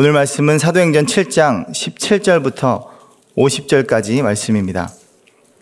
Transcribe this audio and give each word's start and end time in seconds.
오늘 0.00 0.12
말씀은 0.12 0.60
사도행전 0.60 1.06
7장 1.06 1.72
17절부터 1.72 2.84
50절까지 3.36 4.22
말씀입니다. 4.22 4.88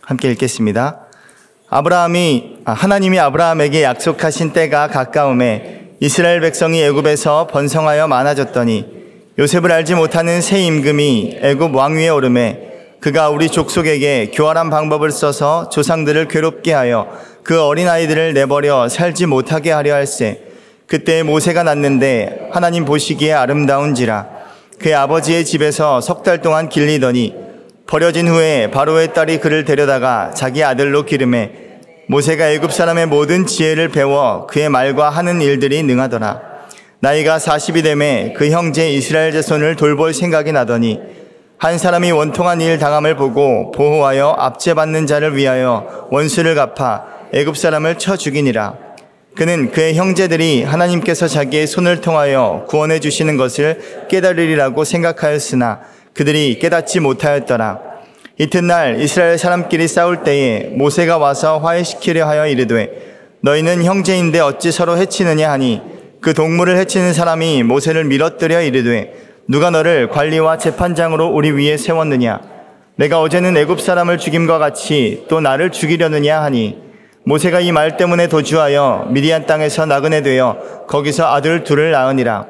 함께 0.03 0.31
읽겠습니다. 0.33 1.07
아브라함이 1.71 2.59
아, 2.67 2.75
하나님이 2.75 3.19
아브라함에게 3.19 3.83
약속하신 3.83 4.53
때가 4.53 4.89
가까움에 4.89 5.93
이스라엘 6.01 6.43
백성이 6.43 6.83
애굽에서 6.83 7.47
번성하여 7.47 8.09
많아졌더니 8.09 8.85
요셉을 9.39 9.73
알지 9.73 9.95
못하는 9.95 10.43
새 10.43 10.61
임금이 10.61 11.39
애굽 11.41 11.75
왕위에 11.75 12.11
오름에 12.11 12.99
그가 13.01 13.31
우리 13.31 13.49
족속에게 13.49 14.33
교활한 14.35 14.69
방법을 14.69 15.13
써서 15.13 15.71
조상들을 15.71 16.29
괴롭게 16.29 16.75
하여 16.75 17.09
그 17.43 17.63
어린아이들을 17.63 18.35
내버려 18.35 18.91
살지 18.91 19.25
못하게 19.25 19.71
하려 19.71 19.95
할세 19.95 20.43
그때 20.87 21.23
모세가 21.23 21.63
났는데 21.65 22.49
하나님 22.53 22.85
보시기에 22.85 23.33
아름다운지라 23.33 24.27
그의 24.79 24.95
아버지의 24.95 25.45
집에서 25.45 26.01
석 26.01 26.23
달 26.23 26.43
동안 26.43 26.69
길리더니 26.69 27.35
버려진 27.87 28.29
후에 28.29 28.71
바로의 28.71 29.15
딸이 29.15 29.39
그를 29.39 29.65
데려다가 29.65 30.33
자기 30.35 30.63
아들로 30.63 31.05
기름해 31.05 31.51
모세가 32.09 32.51
애굽 32.51 32.73
사람의 32.73 33.07
모든 33.07 33.47
지혜를 33.47 33.89
배워 33.89 34.47
그의 34.47 34.69
말과 34.69 35.11
하는 35.11 35.41
일들이 35.41 35.83
능하더라 35.83 36.41
나이가 37.01 37.39
40이 37.39 37.83
되매 37.83 38.33
그 38.37 38.51
형제 38.51 38.91
이스라엘 38.91 39.33
자손을 39.33 39.77
돌볼 39.77 40.15
생각이 40.15 40.53
나더니 40.53 41.01
한 41.59 41.79
사람이 41.79 42.11
원통한 42.13 42.61
일 42.61 42.79
당함을 42.79 43.17
보고 43.17 43.71
보호하여 43.73 44.37
압제받는 44.39 45.07
자를 45.07 45.37
위하여 45.37 46.07
원수를 46.11 46.55
갚아 46.55 47.07
애굽 47.33 47.57
사람을 47.57 47.99
쳐 47.99 48.17
죽이니라. 48.17 48.86
그는 49.37 49.71
그의 49.71 49.95
형제들이 49.97 50.63
하나님께서 50.63 51.29
자기의 51.29 51.67
손을 51.67 52.01
통하여 52.01 52.65
구원해 52.69 53.01
주시는 53.01 53.37
것을 53.37 54.07
깨달으리라고 54.09 54.85
생각하였으나 54.85 55.81
그들이 56.15 56.59
깨닫지 56.59 57.01
못하였더라. 57.01 57.81
이튿날 58.39 58.99
이스라엘 58.99 59.37
사람끼리 59.37 59.89
싸울 59.89 60.23
때에 60.23 60.71
모세가 60.73 61.19
와서 61.19 61.59
화해시키려 61.59 62.27
하여 62.27 62.47
이르되 62.47 62.91
너희는 63.41 63.85
형제인데 63.85 64.41
어찌 64.41 64.73
서로 64.73 64.97
해치느냐 64.97 65.51
하니 65.51 65.83
그 66.23 66.33
동물을 66.33 66.79
해치는 66.79 67.13
사람이 67.13 67.63
모세를 67.63 68.05
밀어뜨려 68.05 68.63
이르되 68.63 69.13
누가 69.49 69.69
너를 69.69 70.09
관리와 70.09 70.57
재판장으로 70.57 71.29
우리 71.29 71.51
위에 71.51 71.77
세웠느냐? 71.77 72.41
내가 72.97 73.21
어제는 73.21 73.55
애굽 73.59 73.83
사람을 73.83 74.17
죽임과 74.17 74.59
같이 74.59 75.25
또 75.29 75.41
나를 75.41 75.71
죽이려느냐 75.71 76.43
하니 76.43 76.86
모세가 77.29 77.59
이 77.61 77.73
말 77.73 77.97
때문에 77.97 78.29
도주하여 78.29 79.09
미디안 79.11 79.47
땅에서 79.47 79.85
나그네 79.85 80.23
되어 80.23 80.85
거기서 80.87 81.27
아들 81.27 81.65
둘을 81.65 81.91
낳으니라. 81.91 82.47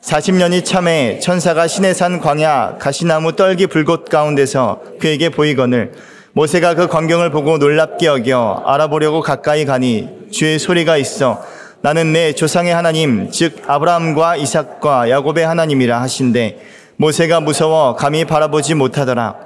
40년이 0.00 0.64
참에 0.64 1.18
천사가 1.18 1.66
시내산 1.66 2.20
광야 2.20 2.76
가시나무 2.78 3.36
떨기 3.36 3.66
불꽃 3.66 4.06
가운데서 4.06 4.80
그에게 4.98 5.28
보이거늘 5.28 5.92
모세가 6.32 6.74
그 6.74 6.88
광경을 6.88 7.30
보고 7.30 7.58
놀랍게 7.58 8.06
여겨 8.06 8.62
알아보려고 8.66 9.20
가까이 9.20 9.66
가니 9.66 10.08
주의 10.30 10.58
소리가 10.58 10.96
있어 10.96 11.44
나는 11.82 12.14
내 12.14 12.32
조상의 12.32 12.74
하나님, 12.74 13.30
즉 13.30 13.62
아브라함과 13.66 14.36
이삭과 14.36 15.10
야곱의 15.10 15.46
하나님이라 15.46 16.00
하신데 16.00 16.60
모세가 16.96 17.40
무서워 17.40 17.94
감히 17.94 18.24
바라보지 18.24 18.74
못하더라. 18.74 19.36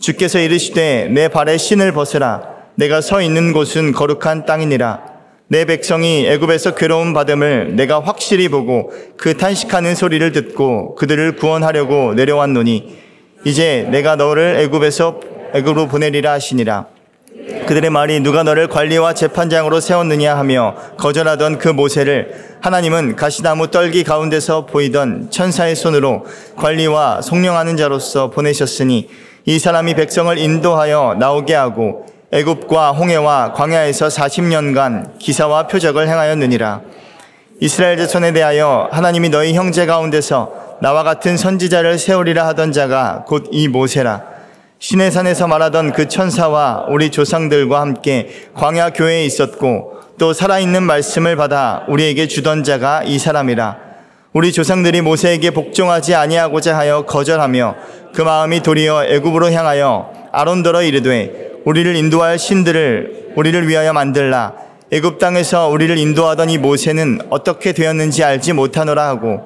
주께서 0.00 0.38
이르시되 0.38 1.08
내 1.10 1.28
발에 1.28 1.56
신을 1.56 1.92
벗으라. 1.92 2.57
내가 2.78 3.00
서 3.00 3.20
있는 3.20 3.52
곳은 3.52 3.90
거룩한 3.90 4.46
땅이니라. 4.46 5.02
내 5.48 5.64
백성이 5.64 6.28
애굽에서 6.28 6.76
괴로움 6.76 7.12
받음을 7.12 7.74
내가 7.74 7.98
확실히 7.98 8.48
보고 8.48 8.92
그 9.16 9.36
탄식하는 9.36 9.96
소리를 9.96 10.30
듣고 10.30 10.94
그들을 10.94 11.34
구원하려고 11.34 12.14
내려왔노니 12.14 12.96
이제 13.44 13.88
내가 13.90 14.14
너를 14.14 14.60
애굽에서 14.60 15.20
애굽으로 15.54 15.88
보내리라 15.88 16.30
하시니라. 16.30 16.86
그들의 17.66 17.90
말이 17.90 18.20
누가 18.20 18.44
너를 18.44 18.68
관리와 18.68 19.12
재판장으로 19.12 19.80
세웠느냐 19.80 20.38
하며 20.38 20.76
거절하던 20.98 21.58
그 21.58 21.66
모세를 21.66 22.32
하나님은 22.60 23.16
가시나무 23.16 23.72
떨기 23.72 24.04
가운데서 24.04 24.66
보이던 24.66 25.32
천사의 25.32 25.74
손으로 25.74 26.26
관리와 26.54 27.22
속령하는 27.22 27.76
자로서 27.76 28.30
보내셨으니 28.30 29.08
이 29.46 29.58
사람이 29.58 29.94
백성을 29.94 30.38
인도하여 30.38 31.16
나오게 31.18 31.54
하고 31.54 32.06
애굽과 32.30 32.92
홍해와 32.92 33.54
광야에서 33.54 34.08
40년간 34.08 35.18
기사와 35.18 35.66
표적을 35.66 36.08
행하였느니라. 36.08 36.82
이스라엘 37.60 37.96
자손에 37.96 38.32
대하여 38.32 38.88
하나님이 38.92 39.30
너희 39.30 39.54
형제 39.54 39.86
가운데서 39.86 40.76
나와 40.80 41.02
같은 41.02 41.36
선지자를 41.36 41.98
세우리라 41.98 42.46
하던 42.48 42.72
자가 42.72 43.24
곧 43.26 43.48
이 43.50 43.68
모세라. 43.68 44.22
시내산에서 44.78 45.48
말하던 45.48 45.92
그 45.92 46.06
천사와 46.06 46.86
우리 46.88 47.10
조상들과 47.10 47.80
함께 47.80 48.28
광야 48.54 48.90
교회에 48.90 49.24
있었고 49.24 49.94
또 50.18 50.32
살아있는 50.32 50.82
말씀을 50.82 51.34
받아 51.34 51.84
우리에게 51.88 52.28
주던 52.28 52.62
자가 52.62 53.02
이 53.04 53.18
사람이라. 53.18 53.76
우리 54.34 54.52
조상들이 54.52 55.00
모세에게 55.00 55.50
복종하지 55.50 56.14
아니하고자 56.14 56.76
하여 56.76 57.02
거절하며 57.06 57.74
그 58.14 58.20
마음이 58.20 58.60
도리어 58.60 59.06
애굽으로 59.06 59.50
향하여 59.50 60.12
아론더러 60.30 60.82
이르되 60.82 61.47
우리를 61.68 61.96
인도할 61.96 62.38
신들을 62.38 63.32
우리를 63.36 63.68
위하여 63.68 63.92
만들라. 63.92 64.54
애굽 64.90 65.18
땅에서 65.18 65.68
우리를 65.68 65.98
인도하던 65.98 66.48
이 66.48 66.56
모세는 66.56 67.20
어떻게 67.28 67.72
되었는지 67.72 68.24
알지 68.24 68.54
못하노라 68.54 69.06
하고 69.06 69.42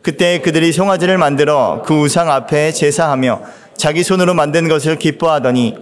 그때 0.00 0.40
그들이 0.40 0.72
송아지를 0.72 1.18
만들어 1.18 1.82
그 1.84 1.92
우상 1.92 2.30
앞에 2.30 2.72
제사하며 2.72 3.42
자기 3.76 4.02
손으로 4.02 4.32
만든 4.32 4.68
것을 4.68 4.96
기뻐하더니 4.96 5.76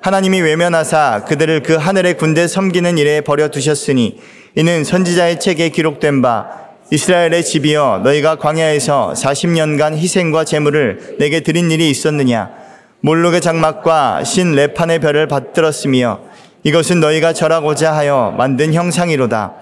하나님이 0.00 0.40
외면하사 0.40 1.24
그들을 1.26 1.64
그 1.64 1.74
하늘의 1.74 2.16
군대 2.16 2.46
섬기는 2.46 2.96
일에 2.96 3.20
버려 3.20 3.48
두셨으니 3.48 4.20
이는 4.54 4.84
선지자의 4.84 5.40
책에 5.40 5.70
기록된 5.70 6.22
바 6.22 6.46
이스라엘의 6.92 7.44
집이여 7.44 8.02
너희가 8.04 8.36
광야에서 8.36 9.14
40년간 9.16 9.96
희생과 9.96 10.44
제물을 10.44 11.16
내게 11.18 11.40
드린 11.40 11.72
일이 11.72 11.90
있었느냐 11.90 12.69
몰록의 13.02 13.40
장막과 13.40 14.24
신 14.24 14.52
레판의 14.52 14.98
별을 15.00 15.26
받들었으며 15.26 16.20
이것은 16.64 17.00
너희가 17.00 17.32
절하고자 17.32 17.94
하여 17.94 18.34
만든 18.36 18.74
형상이로다 18.74 19.54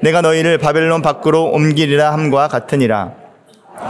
내가 0.00 0.20
너희를 0.20 0.58
바벨론 0.58 1.02
밖으로 1.02 1.44
옮기리라 1.46 2.12
함과 2.12 2.48
같으니라 2.48 3.12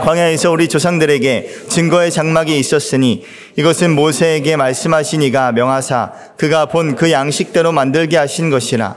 광야에서 0.03 0.51
우리 0.51 0.67
조상들에게 0.67 1.67
증거의 1.69 2.09
장막이 2.09 2.57
있었으니 2.57 3.23
이것은 3.55 3.91
모세에게 3.93 4.55
말씀하신 4.55 5.21
이가 5.21 5.51
명하사 5.51 6.11
그가 6.37 6.65
본 6.65 6.95
그 6.95 7.11
양식대로 7.11 7.71
만들게 7.71 8.17
하신 8.17 8.49
것이라. 8.49 8.95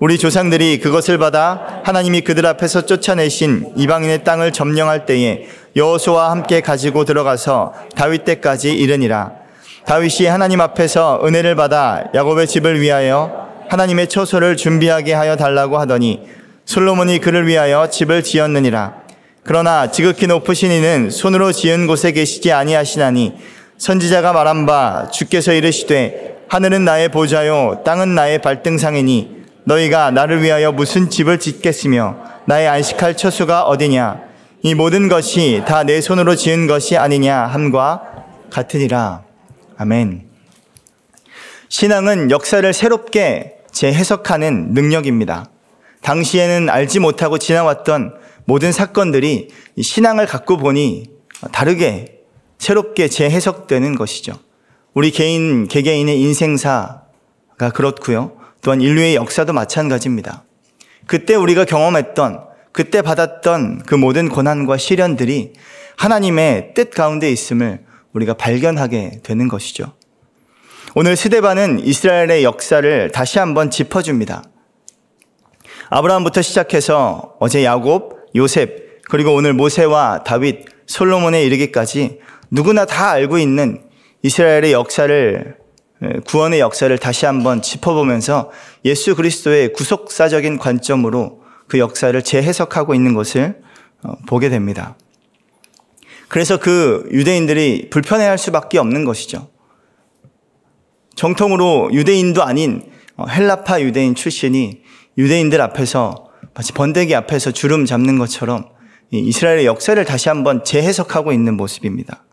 우리 0.00 0.18
조상들이 0.18 0.80
그것을 0.80 1.18
받아 1.18 1.80
하나님이 1.84 2.22
그들 2.22 2.46
앞에서 2.46 2.84
쫓아내신 2.84 3.74
이방인의 3.76 4.24
땅을 4.24 4.52
점령할 4.52 5.06
때에 5.06 5.46
여호수와 5.76 6.32
함께 6.32 6.60
가지고 6.60 7.04
들어가서 7.04 7.72
다윗 7.94 8.24
때까지 8.24 8.72
이르니라. 8.72 9.43
다윗이 9.86 10.26
하나님 10.28 10.60
앞에서 10.60 11.20
은혜를 11.24 11.56
받아 11.56 12.04
야곱의 12.14 12.46
집을 12.46 12.80
위하여 12.80 13.48
하나님의 13.68 14.08
처소를 14.08 14.56
준비하게 14.56 15.12
하여 15.12 15.36
달라고 15.36 15.78
하더니 15.78 16.22
솔로몬이 16.64 17.18
그를 17.18 17.46
위하여 17.46 17.88
집을 17.90 18.22
지었느니라. 18.22 18.94
그러나 19.42 19.90
지극히 19.90 20.26
높으신 20.26 20.70
이는 20.70 21.10
손으로 21.10 21.52
지은 21.52 21.86
곳에 21.86 22.12
계시지 22.12 22.50
아니하시나니 22.50 23.34
선지자가 23.76 24.32
말한 24.32 24.64
바 24.64 25.08
주께서 25.12 25.52
이르시되 25.52 26.44
하늘은 26.48 26.84
나의 26.86 27.10
보좌요 27.10 27.82
땅은 27.84 28.14
나의 28.14 28.40
발등상이니 28.40 29.44
너희가 29.64 30.10
나를 30.12 30.42
위하여 30.42 30.72
무슨 30.72 31.10
집을 31.10 31.38
짓겠으며 31.38 32.16
나의 32.46 32.68
안식할 32.68 33.16
처수가 33.16 33.64
어디냐 33.64 34.20
이 34.62 34.74
모든 34.74 35.08
것이 35.10 35.62
다 35.66 35.84
내 35.84 36.00
손으로 36.00 36.36
지은 36.36 36.66
것이 36.66 36.96
아니냐 36.96 37.36
함과 37.36 38.02
같으니라 38.50 39.23
아멘 39.76 40.28
신앙은 41.68 42.30
역사를 42.30 42.72
새롭게 42.72 43.58
재해석하는 43.72 44.74
능력입니다 44.74 45.50
당시에는 46.02 46.68
알지 46.68 47.00
못하고 47.00 47.38
지나왔던 47.38 48.14
모든 48.44 48.72
사건들이 48.72 49.48
신앙을 49.80 50.26
갖고 50.26 50.56
보니 50.56 51.10
다르게 51.52 52.20
새롭게 52.58 53.08
재해석되는 53.08 53.94
것이죠. 53.96 54.34
우리 54.92 55.10
개인, 55.10 55.66
개개인의 55.66 56.20
인생사가 56.20 57.70
그렇고요. 57.74 58.36
또한 58.62 58.80
인류의 58.80 59.16
역사도 59.16 59.52
마찬가지입니다. 59.52 60.44
그때 61.06 61.34
우리가 61.34 61.64
경험했던, 61.64 62.44
그때 62.72 63.02
받았던 63.02 63.82
그 63.86 63.94
모든 63.94 64.28
고난과 64.28 64.76
시련들이 64.76 65.52
하나님의 65.96 66.72
뜻 66.74 66.90
가운데 66.90 67.30
있음을 67.30 67.84
우리가 68.14 68.34
발견하게 68.34 69.20
되는 69.22 69.48
것이죠. 69.48 69.92
오늘 70.94 71.16
스데반은 71.16 71.80
이스라엘의 71.84 72.44
역사를 72.44 73.10
다시 73.10 73.38
한번 73.38 73.70
짚어줍니다. 73.70 74.44
아브라함부터 75.90 76.40
시작해서 76.40 77.34
어제 77.40 77.64
야곱, 77.64 78.30
요셉, 78.36 79.02
그리고 79.10 79.34
오늘 79.34 79.52
모세와 79.52 80.22
다윗, 80.24 80.64
솔로몬에 80.86 81.42
이르기까지 81.44 82.20
누구나 82.50 82.84
다 82.84 83.10
알고 83.10 83.38
있는 83.38 83.82
이스라엘의 84.22 84.72
역사를 84.72 85.56
구원의 86.26 86.60
역사를 86.60 86.96
다시 86.98 87.26
한번 87.26 87.62
짚어보면서 87.62 88.50
예수 88.84 89.14
그리스도의 89.14 89.72
구속사적인 89.72 90.58
관점으로 90.58 91.42
그 91.66 91.78
역사를 91.78 92.20
재해석하고 92.20 92.94
있는 92.94 93.14
것을 93.14 93.62
어, 94.02 94.12
보게 94.26 94.50
됩니다. 94.50 94.96
그래서 96.28 96.58
그 96.58 97.08
유대인들이 97.12 97.90
불편해할 97.90 98.38
수밖에 98.38 98.78
없는 98.78 99.04
것이죠. 99.04 99.48
정통으로 101.14 101.90
유대인도 101.92 102.42
아닌 102.42 102.82
어, 103.16 103.26
헬라파 103.26 103.80
유대인 103.82 104.14
출신이 104.14 104.82
유대인들 105.16 105.60
앞에서 105.60 106.28
마치 106.54 106.72
번데기 106.72 107.14
앞에서 107.14 107.52
주름 107.52 107.84
잡는 107.84 108.18
것처럼 108.18 108.68
이스라엘의 109.10 109.66
역사를 109.66 110.02
다시 110.04 110.28
한번 110.28 110.64
재해석하고 110.64 111.32
있는 111.32 111.56
모습입니다. 111.56 112.24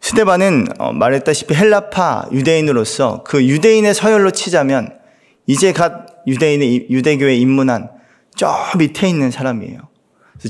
스테반은 0.00 0.66
어, 0.78 0.92
말했다시피 0.92 1.54
헬라파 1.54 2.28
유대인으로서 2.32 3.22
그 3.24 3.44
유대인의 3.44 3.94
서열로 3.94 4.30
치자면 4.30 4.98
이제 5.46 5.72
갓 5.72 6.06
유대인의 6.26 6.88
유대교에 6.90 7.36
입문한 7.36 7.90
저 8.34 8.54
밑에 8.78 9.08
있는 9.08 9.30
사람이에요. 9.30 9.78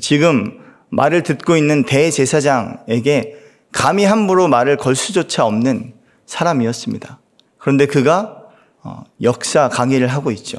지금 0.00 0.62
말을 0.93 1.23
듣고 1.23 1.56
있는 1.56 1.85
대제사장에게 1.85 3.37
감히 3.73 4.05
함부로 4.05 4.47
말을 4.49 4.77
걸 4.77 4.94
수조차 4.94 5.47
없는 5.47 5.94
사람이었습니다. 6.27 7.19
그런데 7.59 7.87
그가 7.87 8.37
어, 8.83 9.05
역사 9.23 9.69
강의를 9.69 10.06
하고 10.09 10.31
있죠. 10.33 10.59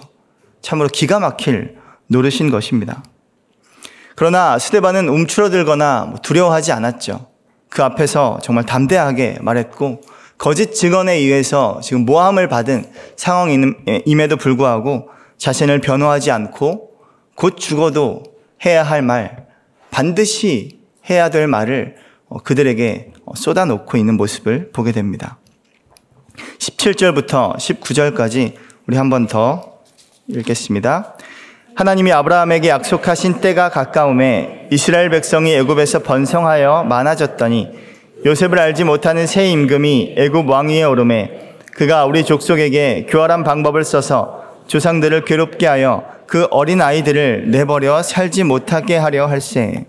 참으로 0.62 0.90
기가 0.90 1.20
막힐 1.20 1.78
노릇인 2.08 2.50
것입니다. 2.50 3.04
그러나 4.16 4.58
스테반은 4.58 5.08
움츠러들거나 5.08 6.06
뭐 6.10 6.20
두려워하지 6.20 6.72
않았죠. 6.72 7.28
그 7.70 7.84
앞에서 7.84 8.40
정말 8.42 8.66
담대하게 8.66 9.38
말했고 9.42 10.02
거짓 10.38 10.74
증언에 10.74 11.14
의해서 11.14 11.80
지금 11.84 12.06
모함을 12.06 12.48
받은 12.48 12.86
상황임에도 13.18 14.38
불구하고 14.38 15.10
자신을 15.38 15.82
변호하지 15.82 16.32
않고 16.32 16.92
곧 17.36 17.58
죽어도 17.58 18.24
해야 18.66 18.84
할 18.84 19.02
말, 19.02 19.43
반드시 19.94 20.80
해야 21.07 21.30
될 21.30 21.45
말을 21.48 21.95
어, 22.28 22.40
그들에게 22.40 23.12
쏟아놓고 23.36 23.95
있는 23.95 24.18
모습을 24.18 24.72
보게 24.74 24.92
됩니다. 24.92 25.38
17절부터 26.57 27.56
19절까지 27.57 28.54
우리 28.88 28.98
한 28.98 29.10
번 29.12 29.28
더 29.28 29.78
읽겠습니다. 30.28 31.16
하나님이 31.75 32.12
아브라함에게 32.12 32.69
약속하신 32.69 33.40
때가 33.42 33.69
가까움에 33.69 34.68
이스라엘 34.72 35.10
백성이 35.12 35.54
애굽에서 35.56 36.00
번성하여 36.00 36.84
많아졌더니 36.86 37.69
요셉을 38.25 38.57
알지 38.57 38.86
못하는 38.86 39.28
새 39.28 39.48
임금이 39.48 40.16
애굽 40.18 40.50
왕위에 40.50 40.84
오름에 40.86 41.57
그가 41.75 42.06
우리 42.06 42.24
족속에게 42.24 43.06
교활한 43.10 43.44
방법을 43.44 43.84
써서 43.84 44.43
조상들을 44.68 45.25
괴롭게 45.25 45.68
하여 45.68 46.06
그 46.27 46.48
어린 46.51 46.81
아이들을 46.81 47.51
내버려 47.51 48.01
살지 48.01 48.44
못하게 48.44 48.98
하려 48.98 49.27
할세. 49.27 49.86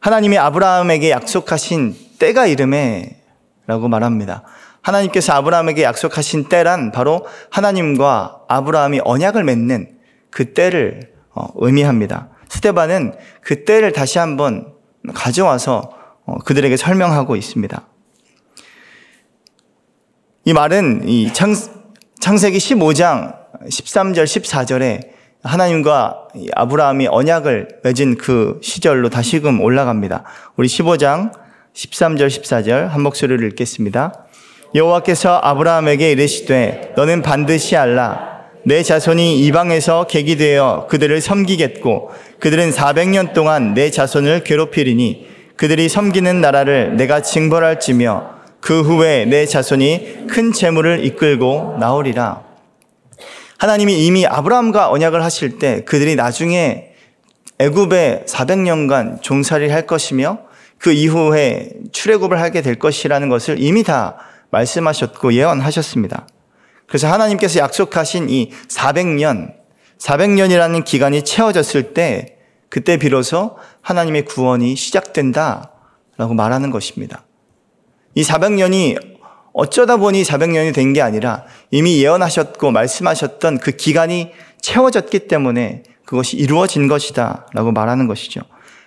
하나님이 0.00 0.38
아브라함에게 0.38 1.10
약속하신 1.10 1.96
때가 2.18 2.46
이름에 2.46 3.20
라고 3.66 3.88
말합니다. 3.88 4.44
하나님께서 4.82 5.34
아브라함에게 5.34 5.82
약속하신 5.82 6.48
때란 6.48 6.92
바로 6.92 7.26
하나님과 7.50 8.42
아브라함이 8.48 9.00
언약을 9.04 9.44
맺는 9.44 9.98
그 10.30 10.54
때를 10.54 11.12
어, 11.34 11.48
의미합니다. 11.56 12.28
스테반은 12.48 13.14
그 13.42 13.64
때를 13.64 13.92
다시 13.92 14.18
한번 14.18 14.72
가져와서 15.14 15.90
어, 16.24 16.38
그들에게 16.38 16.76
설명하고 16.76 17.36
있습니다. 17.36 17.86
이 20.44 20.52
말은 20.52 21.08
이 21.08 21.32
창, 21.32 21.54
창세기 22.20 22.58
15장 22.58 23.37
13절 23.64 24.24
14절에 24.24 25.08
하나님과 25.42 26.28
아브라함이 26.54 27.08
언약을 27.08 27.80
맺은 27.84 28.16
그 28.16 28.58
시절로 28.62 29.08
다시금 29.08 29.60
올라갑니다. 29.60 30.24
우리 30.56 30.68
15장 30.68 31.32
13절 31.74 32.26
14절 32.26 32.88
한 32.88 33.02
목소리를 33.02 33.46
읽겠습니다. 33.50 34.26
여호와께서 34.74 35.40
아브라함에게 35.42 36.12
이르시되 36.12 36.92
너는 36.96 37.22
반드시 37.22 37.76
알라 37.76 38.38
내 38.64 38.82
자손이 38.82 39.40
이방에서 39.46 40.04
객이 40.08 40.36
되어 40.36 40.86
그들을 40.90 41.20
섬기겠고 41.20 42.10
그들은 42.40 42.70
400년 42.70 43.32
동안 43.32 43.74
내 43.74 43.90
자손을 43.90 44.44
괴롭히리니 44.44 45.26
그들이 45.56 45.88
섬기는 45.88 46.40
나라를 46.40 46.96
내가 46.96 47.22
징벌할지며 47.22 48.38
그 48.60 48.82
후에 48.82 49.24
내 49.24 49.46
자손이 49.46 50.26
큰 50.28 50.52
재물을 50.52 51.04
이끌고 51.04 51.76
나오리라. 51.80 52.47
하나님이 53.58 54.06
이미 54.06 54.24
아브라함과 54.24 54.90
언약을 54.90 55.22
하실 55.22 55.58
때 55.58 55.82
그들이 55.84 56.14
나중에 56.14 56.92
애굽에 57.58 58.24
400년간 58.26 59.20
종살이 59.20 59.68
할 59.68 59.86
것이며 59.86 60.38
그 60.78 60.92
이후에 60.92 61.70
출애굽을 61.90 62.40
하게 62.40 62.62
될 62.62 62.76
것이라는 62.76 63.28
것을 63.28 63.56
이미 63.60 63.82
다 63.82 64.16
말씀하셨고 64.50 65.34
예언하셨습니다. 65.34 66.28
그래서 66.86 67.12
하나님께서 67.12 67.58
약속하신 67.58 68.30
이 68.30 68.52
400년, 68.68 69.54
400년이라는 69.98 70.84
기간이 70.84 71.24
채워졌을 71.24 71.94
때 71.94 72.36
그때 72.68 72.96
비로소 72.96 73.56
하나님의 73.82 74.24
구원이 74.24 74.76
시작된다라고 74.76 76.34
말하는 76.36 76.70
것입니다. 76.70 77.24
이 78.14 78.22
400년이 78.22 79.17
어쩌다 79.58 79.96
보니 79.96 80.22
400년이 80.22 80.72
된 80.72 80.92
게 80.92 81.02
아니라 81.02 81.42
이미 81.72 82.00
예언하셨고 82.00 82.70
말씀하셨던 82.70 83.58
그 83.58 83.72
기간이 83.72 84.30
채워졌기 84.60 85.26
때문에 85.26 85.82
그것이 86.04 86.36
이루어진 86.36 86.86
것이다 86.86 87.48
라고 87.52 87.72
말하는 87.72 88.06
것이죠. 88.06 88.40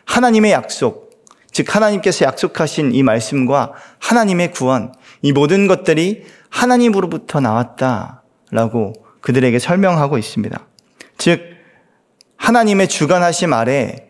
하나님의 0.05 0.53
약속, 0.53 1.11
즉 1.51 1.75
하나님께서 1.75 2.23
약속하신 2.23 2.95
이 2.95 3.03
말씀과 3.03 3.73
하나님의 3.99 4.53
구원, 4.53 4.93
이 5.21 5.33
모든 5.33 5.67
것들이 5.67 6.23
하나님으로부터 6.49 7.41
나왔다 7.41 8.23
라고 8.51 8.93
그들에게 9.19 9.59
설명하고 9.59 10.17
있습니다. 10.17 10.57
즉 11.17 11.41
하나님의 12.37 12.87
주관하심 12.87 13.51
아래 13.51 14.07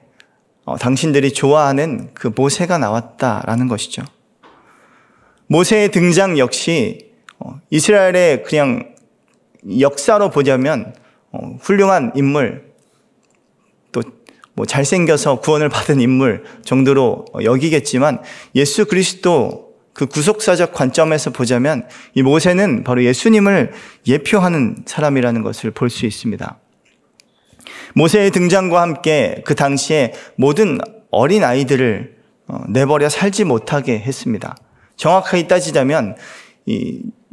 어, 0.66 0.78
당신들이 0.78 1.34
좋아하는 1.34 2.12
그 2.14 2.32
모세가 2.34 2.78
나왔다라는 2.78 3.68
것이죠. 3.68 4.04
모세의 5.52 5.92
등장 5.92 6.38
역시 6.38 7.12
어, 7.38 7.60
이스라엘의 7.70 8.44
그냥 8.44 8.94
역사로 9.80 10.30
보자면 10.30 10.96
어, 11.32 11.58
훌륭한 11.62 12.12
인물, 12.16 12.72
또 13.92 14.02
뭐 14.54 14.66
잘생겨서 14.66 15.40
구원을 15.40 15.70
받은 15.70 16.02
인물 16.02 16.44
정도로 16.64 17.26
여기겠지만 17.44 18.22
예수 18.56 18.86
그리스도 18.86 19.72
그 19.94 20.06
구속사적 20.06 20.74
관점에서 20.74 21.32
보자면 21.32 21.88
이 22.14 22.22
모세는 22.22 22.84
바로 22.84 23.04
예수님을 23.04 23.72
예표하는 24.08 24.84
사람이라는 24.86 25.42
것을 25.42 25.72
볼 25.72 25.90
수 25.90 26.06
있습니다. 26.06 26.58
모세의 27.96 28.32
등장과 28.32 28.82
함께 28.82 29.42
그 29.46 29.56
당시에 29.56 30.14
모든 30.36 30.78
어린 31.12 31.44
아이들을 31.44 32.16
어, 32.48 32.64
내버려 32.70 33.10
살지 33.10 33.44
못하게 33.44 34.00
했습니다. 34.00 34.56
정확하게 35.02 35.48
따지자면 35.48 36.16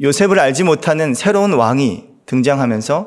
요셉을 0.01 0.39
알지 0.39 0.63
못하는 0.63 1.13
새로운 1.13 1.53
왕이 1.53 2.03
등장하면서 2.25 3.05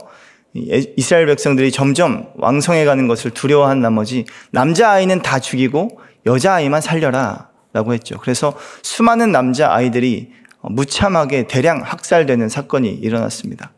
이스라엘 0.97 1.27
백성들이 1.27 1.73
점점 1.73 2.29
왕성해 2.37 2.85
가는 2.85 3.09
것을 3.09 3.33
두려워한 3.33 3.81
나머지 3.81 4.25
남자아이는 4.53 5.23
다 5.23 5.41
죽이고 5.41 5.99
여자아이만 6.27 6.81
살려라 6.81 7.49
라고 7.73 7.93
했죠. 7.93 8.19
그래서 8.19 8.55
수많은 8.83 9.33
남자아이들이 9.33 10.31
무참하게 10.61 11.49
대량 11.49 11.81
학살되는 11.83 12.49
사건이 12.49 12.89
일어났습니다. 12.89 13.73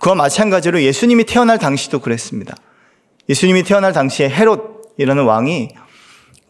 그와 0.00 0.16
마찬가지로 0.16 0.82
예수님이 0.82 1.22
태어날 1.22 1.58
당시도 1.58 2.00
그랬습니다. 2.00 2.56
예수님이 3.28 3.62
태어날 3.62 3.92
당시에 3.92 4.28
헤롯이라는 4.28 5.22
왕이 5.22 5.68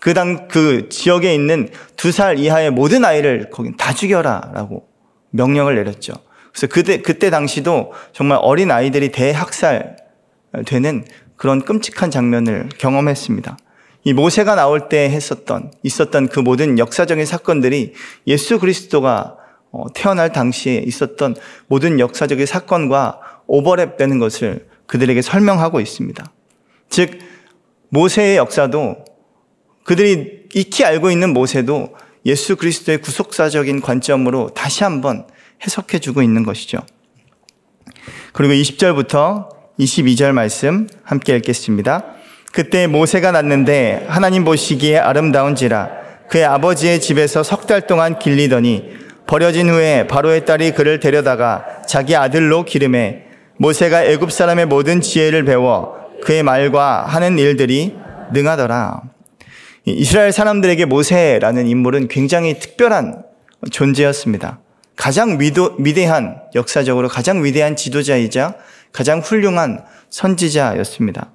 그 0.02 0.14
당, 0.14 0.48
그 0.48 0.88
지역에 0.88 1.32
있는 1.32 1.68
두 1.96 2.10
살 2.10 2.36
이하의 2.36 2.70
모든 2.72 3.04
아이를 3.04 3.50
거기 3.50 3.70
다 3.76 3.94
죽여라 3.94 4.50
라고 4.52 4.88
명령을 5.30 5.76
내렸죠. 5.76 6.14
그래서 6.50 6.66
그때, 6.66 7.00
그때 7.00 7.30
당시도 7.30 7.92
정말 8.12 8.38
어린 8.42 8.72
아이들이 8.72 9.12
대학살 9.12 9.96
되는 10.66 11.04
그런 11.36 11.62
끔찍한 11.62 12.10
장면을 12.10 12.68
경험했습니다. 12.78 13.56
이 14.02 14.12
모세가 14.12 14.56
나올 14.56 14.88
때 14.88 15.08
했었던, 15.08 15.70
있었던 15.84 16.28
그 16.28 16.40
모든 16.40 16.80
역사적인 16.80 17.24
사건들이 17.24 17.94
예수 18.26 18.58
그리스도가 18.58 19.36
어, 19.70 19.84
태어날 19.94 20.32
당시에 20.32 20.78
있었던 20.84 21.36
모든 21.68 22.00
역사적인 22.00 22.44
사건과 22.44 23.20
오버랩되는 23.48 24.18
것을 24.18 24.66
그들에게 24.86 25.22
설명하고 25.22 25.80
있습니다. 25.80 26.24
즉 26.90 27.18
모세의 27.90 28.36
역사도 28.36 29.11
그들이 29.84 30.44
익히 30.54 30.84
알고 30.84 31.10
있는 31.10 31.32
모세도 31.32 31.94
예수 32.26 32.56
그리스도의 32.56 32.98
구속사적인 32.98 33.80
관점으로 33.80 34.50
다시 34.54 34.84
한번 34.84 35.26
해석해 35.64 35.98
주고 35.98 36.22
있는 36.22 36.44
것이죠. 36.44 36.78
그리고 38.32 38.54
20절부터 38.54 39.48
22절 39.78 40.32
말씀 40.32 40.88
함께 41.02 41.36
읽겠습니다. 41.36 42.04
그때 42.52 42.86
모세가 42.86 43.32
났는데 43.32 44.06
하나님 44.08 44.44
보시기에 44.44 44.98
아름다운지라 44.98 46.02
그의 46.28 46.44
아버지의 46.44 47.00
집에서 47.00 47.42
석 47.42 47.66
달 47.66 47.86
동안 47.86 48.18
길리더니 48.18 48.84
버려진 49.26 49.68
후에 49.68 50.06
바로의 50.06 50.44
딸이 50.44 50.72
그를 50.72 51.00
데려다가 51.00 51.82
자기 51.86 52.16
아들로 52.16 52.64
기름해 52.64 53.22
모세가 53.56 54.04
애굽 54.04 54.32
사람의 54.32 54.66
모든 54.66 55.00
지혜를 55.00 55.44
배워 55.44 55.96
그의 56.22 56.42
말과 56.42 57.04
하는 57.04 57.38
일들이 57.38 57.96
능하더라. 58.32 59.11
이스라엘 59.84 60.32
사람들에게 60.32 60.84
모세라는 60.84 61.66
인물은 61.66 62.08
굉장히 62.08 62.58
특별한 62.58 63.24
존재였습니다. 63.70 64.60
가장 64.96 65.40
위도, 65.40 65.76
위대한, 65.78 66.40
역사적으로 66.54 67.08
가장 67.08 67.42
위대한 67.42 67.74
지도자이자 67.74 68.54
가장 68.92 69.20
훌륭한 69.20 69.84
선지자였습니다. 70.10 71.32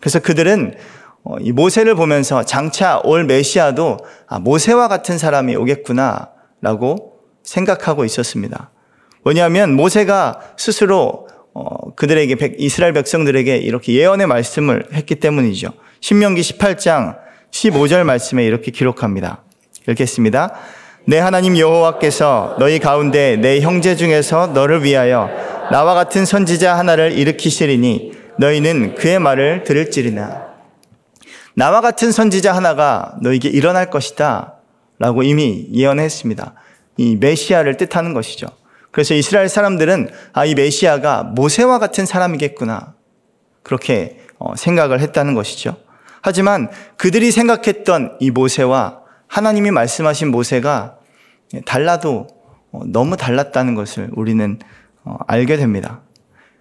그래서 0.00 0.18
그들은 0.20 0.74
어, 1.22 1.36
이 1.40 1.52
모세를 1.52 1.94
보면서 1.94 2.44
장차 2.44 3.00
올 3.04 3.24
메시아도 3.24 3.98
아, 4.26 4.38
모세와 4.38 4.88
같은 4.88 5.18
사람이 5.18 5.54
오겠구나라고 5.56 7.12
생각하고 7.42 8.04
있었습니다. 8.04 8.70
왜냐하면 9.24 9.74
모세가 9.74 10.40
스스로 10.56 11.28
어, 11.52 11.94
그들에게 11.94 12.54
이스라엘 12.58 12.92
백성들에게 12.94 13.56
이렇게 13.58 13.94
예언의 13.94 14.26
말씀을 14.26 14.88
했기 14.92 15.16
때문이죠. 15.16 15.72
신명기 16.00 16.40
18장 16.40 17.18
15절 17.50 18.04
말씀에 18.04 18.44
이렇게 18.44 18.70
기록합니다. 18.70 19.42
읽겠습니다. 19.88 20.54
내 21.06 21.18
하나님 21.18 21.58
여호와께서 21.58 22.56
너희 22.58 22.78
가운데 22.78 23.36
내 23.36 23.60
형제 23.60 23.96
중에서 23.96 24.48
너를 24.48 24.84
위하여 24.84 25.30
나와 25.70 25.94
같은 25.94 26.24
선지자 26.24 26.76
하나를 26.76 27.12
일으키시리니 27.12 28.12
너희는 28.38 28.94
그의 28.94 29.18
말을 29.18 29.64
들을지리나. 29.64 30.50
나와 31.54 31.80
같은 31.80 32.12
선지자 32.12 32.54
하나가 32.54 33.16
너에게 33.22 33.48
일어날 33.48 33.90
것이다. 33.90 34.54
라고 34.98 35.22
이미 35.22 35.66
예언했습니다. 35.72 36.54
이 36.98 37.16
메시아를 37.16 37.76
뜻하는 37.76 38.14
것이죠. 38.14 38.46
그래서 38.90 39.14
이스라엘 39.14 39.48
사람들은 39.48 40.10
아, 40.32 40.44
이 40.44 40.54
메시아가 40.54 41.22
모세와 41.22 41.78
같은 41.78 42.06
사람이겠구나. 42.06 42.94
그렇게 43.62 44.20
어, 44.38 44.54
생각을 44.56 45.00
했다는 45.00 45.34
것이죠. 45.34 45.76
하지만 46.22 46.68
그들이 46.96 47.30
생각했던 47.30 48.16
이 48.20 48.30
모세와 48.30 49.00
하나님이 49.26 49.70
말씀하신 49.70 50.30
모세가 50.30 50.96
달라도 51.64 52.26
어, 52.72 52.82
너무 52.86 53.16
달랐다는 53.16 53.74
것을 53.74 54.10
우리는 54.12 54.58
어, 55.04 55.16
알게 55.26 55.56
됩니다. 55.56 56.02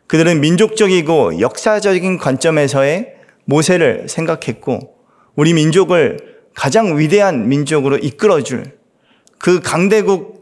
그들은 0.07 0.41
민족적이고 0.41 1.39
역사적인 1.39 2.17
관점에서의 2.17 3.13
모세를 3.45 4.07
생각했고 4.09 4.95
우리 5.35 5.53
민족을 5.53 6.39
가장 6.55 6.97
위대한 6.97 7.47
민족으로 7.47 7.97
이끌어줄 7.97 8.77
그 9.37 9.61
강대국 9.61 10.39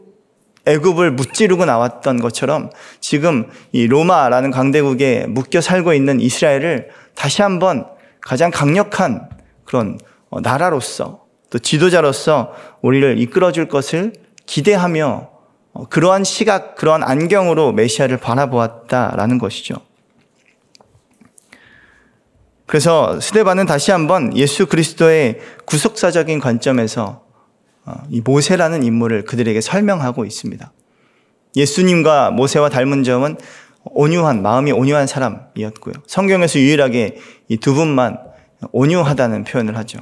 애굽을 0.66 1.12
무찌르고 1.12 1.64
나왔던 1.64 2.20
것처럼 2.20 2.70
지금 3.00 3.48
이 3.72 3.86
로마라는 3.86 4.50
강대국에 4.50 5.26
묶여 5.28 5.60
살고 5.60 5.94
있는 5.94 6.20
이스라엘을 6.20 6.88
다시 7.14 7.42
한번 7.42 7.86
가장 8.20 8.50
강력한 8.50 9.28
그런 9.64 9.98
어, 10.30 10.40
나라로서 10.40 11.24
또 11.50 11.58
지도자로서 11.58 12.52
우리를 12.82 13.18
이끌어 13.18 13.52
줄 13.52 13.68
것을 13.68 14.12
기대하며 14.46 15.30
어, 15.72 15.88
그러한 15.88 16.24
시각, 16.24 16.74
그러한 16.76 17.02
안경으로 17.02 17.72
메시아를 17.72 18.18
바라보았다라는 18.18 19.38
것이죠. 19.38 19.76
그래서 22.66 23.18
스데반은 23.18 23.64
다시 23.64 23.92
한번 23.92 24.36
예수 24.36 24.66
그리스도의 24.66 25.40
구속사적인 25.64 26.38
관점에서 26.40 27.24
어, 27.86 27.94
이 28.10 28.20
모세라는 28.20 28.82
인물을 28.82 29.24
그들에게 29.24 29.60
설명하고 29.60 30.26
있습니다. 30.26 30.70
예수님과 31.56 32.30
모세와 32.30 32.68
닮은 32.68 33.04
점은 33.04 33.38
온유한, 33.84 34.42
마음이 34.42 34.72
온유한 34.72 35.06
사람이었고요. 35.06 35.94
성경에서 36.06 36.58
유일하게 36.58 37.16
이 37.48 37.56
두 37.56 37.74
분만 37.74 38.18
온유하다는 38.72 39.44
표현을 39.44 39.76
하죠. 39.78 39.98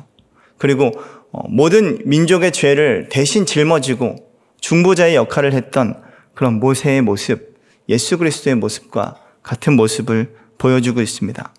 그리고 0.58 0.92
어, 1.32 1.42
모든 1.48 1.98
민족의 2.04 2.52
죄를 2.52 3.08
대신 3.10 3.44
짊어지고 3.46 4.16
중보자의 4.60 5.14
역할을 5.16 5.52
했던 5.52 6.02
그런 6.34 6.54
모세의 6.54 7.02
모습, 7.02 7.56
예수 7.88 8.18
그리스도의 8.18 8.56
모습과 8.56 9.16
같은 9.42 9.74
모습을 9.76 10.34
보여주고 10.58 11.00
있습니다. 11.02 11.52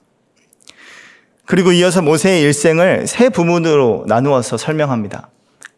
그리고 1.46 1.72
이어서 1.72 2.02
모세의 2.02 2.42
일생을 2.42 3.08
세 3.08 3.30
부분으로 3.30 4.06
나누어서 4.08 4.58
설명합니다. 4.58 5.30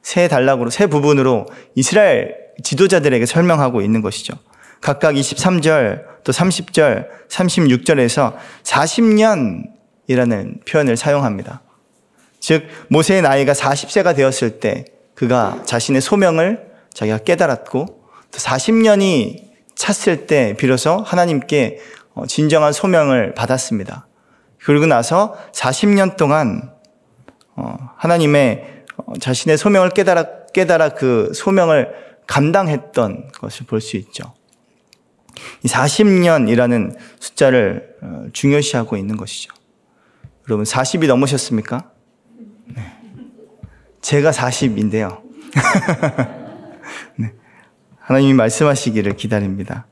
세 0.01 0.27
단락으로, 0.27 0.69
세 0.69 0.87
부분으로 0.87 1.45
이스라엘 1.75 2.35
지도자들에게 2.63 3.25
설명하고 3.25 3.81
있는 3.81 4.01
것이죠. 4.01 4.33
각각 4.81 5.13
23절, 5.13 6.23
또 6.23 6.31
30절, 6.31 7.07
36절에서 7.29 8.35
40년이라는 8.63 10.65
표현을 10.65 10.97
사용합니다. 10.97 11.61
즉, 12.39 12.67
모세의 12.87 13.21
나이가 13.21 13.53
40세가 13.53 14.15
되었을 14.15 14.59
때 14.59 14.85
그가 15.15 15.63
자신의 15.65 16.01
소명을 16.01 16.69
자기가 16.93 17.19
깨달았고 17.19 17.85
또 17.85 18.37
40년이 18.37 19.49
찼을 19.75 20.27
때 20.27 20.55
비로소 20.57 20.97
하나님께 20.97 21.79
어, 22.13 22.25
진정한 22.25 22.73
소명을 22.73 23.33
받았습니다. 23.33 24.07
그리고 24.63 24.85
나서 24.85 25.37
40년 25.53 26.17
동안 26.17 26.71
어, 27.55 27.77
하나님의 27.97 28.83
어, 28.97 29.13
자신의 29.19 29.57
소명을 29.57 29.91
깨달아, 29.91 30.25
깨달아 30.53 30.89
그 30.89 31.31
소명을 31.33 31.93
감당했던 32.27 33.31
것을 33.33 33.65
볼 33.65 33.81
수 33.81 33.97
있죠. 33.97 34.33
이 35.63 35.67
40년이라는 35.67 36.95
숫자를 37.19 37.95
중요시하고 38.33 38.97
있는 38.97 39.17
것이죠. 39.17 39.53
여러분, 40.47 40.65
40이 40.65 41.07
넘으셨습니까? 41.07 41.91
네. 42.75 42.83
제가 44.01 44.31
40인데요. 44.31 45.21
하나님이 47.99 48.33
말씀하시기를 48.33 49.15
기다립니다. 49.15 49.85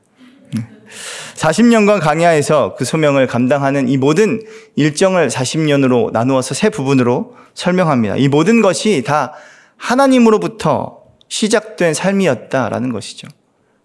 40년간 1.36 2.00
강야에서 2.00 2.74
그 2.76 2.84
소명을 2.84 3.26
감당하는 3.26 3.88
이 3.88 3.96
모든 3.96 4.42
일정을 4.74 5.28
40년으로 5.28 6.10
나누어서 6.10 6.54
세 6.54 6.68
부분으로 6.70 7.36
설명합니다. 7.54 8.16
이 8.16 8.28
모든 8.28 8.60
것이 8.60 9.04
다 9.06 9.34
하나님으로부터 9.76 11.02
시작된 11.28 11.94
삶이었다라는 11.94 12.92
것이죠. 12.92 13.28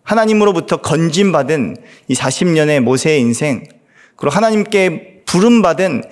하나님으로부터 0.04 0.78
건진받은 0.78 1.78
이 2.08 2.14
40년의 2.14 2.82
모세의 2.82 3.22
인생, 3.22 3.66
그리고 4.16 4.36
하나님께 4.36 5.24
부름받은 5.26 6.04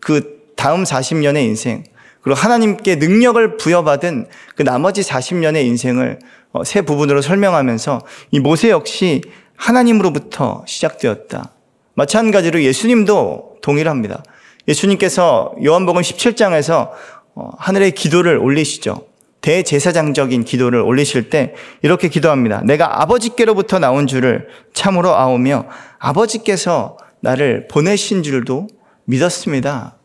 그 0.00 0.40
다음 0.56 0.84
40년의 0.84 1.44
인생, 1.44 1.84
그리고 2.22 2.38
하나님께 2.38 2.96
능력을 2.96 3.56
부여받은 3.58 4.26
그 4.56 4.62
나머지 4.62 5.02
40년의 5.02 5.64
인생을 5.66 6.18
어, 6.52 6.64
세 6.64 6.82
부분으로 6.82 7.20
설명하면서 7.20 8.02
이 8.30 8.40
모세 8.40 8.70
역시 8.70 9.22
하나님으로부터 9.56 10.64
시작되었다. 10.66 11.50
마찬가지로 11.94 12.62
예수님도 12.62 13.56
동일합니다. 13.60 14.22
예수님께서 14.66 15.54
요한복음 15.64 16.00
17장에서 16.00 16.90
어, 17.34 17.50
하늘의 17.58 17.92
기도를 17.92 18.38
올리시죠. 18.38 19.06
대제사장적인 19.44 20.44
기도를 20.44 20.80
올리실 20.80 21.28
때 21.28 21.54
이렇게 21.82 22.08
기도합니다. 22.08 22.62
내가 22.62 23.02
아버지께로부터 23.02 23.78
나온 23.78 24.06
줄을 24.06 24.48
참으로 24.72 25.14
아오며 25.14 25.66
아버지께서 25.98 26.96
나를 27.20 27.68
보내신 27.68 28.22
줄도 28.22 28.68
믿었습니다. 29.04 29.98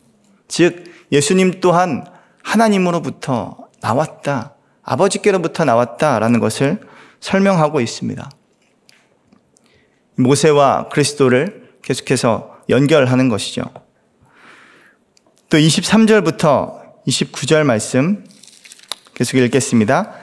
즉 0.49 0.83
예수님 1.13 1.61
또한 1.61 2.05
하나님으로부터 2.43 3.69
나왔다. 3.81 4.55
아버지께로부터 4.83 5.63
나왔다라는 5.63 6.41
것을 6.41 6.81
설명하고 7.21 7.79
있습니다. 7.79 8.29
모세와 10.17 10.89
그리스도를 10.89 11.69
계속해서 11.81 12.57
연결하는 12.67 13.29
것이죠. 13.29 13.63
또 15.49 15.57
23절부터 15.57 16.77
29절 17.07 17.63
말씀 17.63 18.25
계속 19.19 19.35
읽겠습니다. 19.35 20.13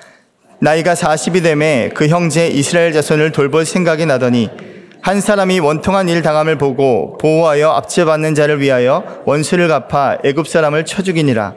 나이가 0.58 0.94
40이 0.94 1.42
되매 1.42 1.90
그 1.92 2.08
형제 2.08 2.48
이스라엘 2.48 2.94
자손을 2.94 3.30
돌볼 3.30 3.66
생각이 3.66 4.06
나더니 4.06 4.48
한 5.02 5.20
사람이 5.20 5.60
원통한 5.60 6.08
일 6.08 6.22
당함을 6.22 6.56
보고 6.56 7.18
보호하여 7.18 7.72
압제받는 7.72 8.34
자를 8.34 8.58
위하여 8.58 9.22
원수를 9.26 9.68
갚아 9.68 10.16
애굽 10.24 10.48
사람을 10.48 10.86
쳐 10.86 11.02
죽이니라. 11.02 11.56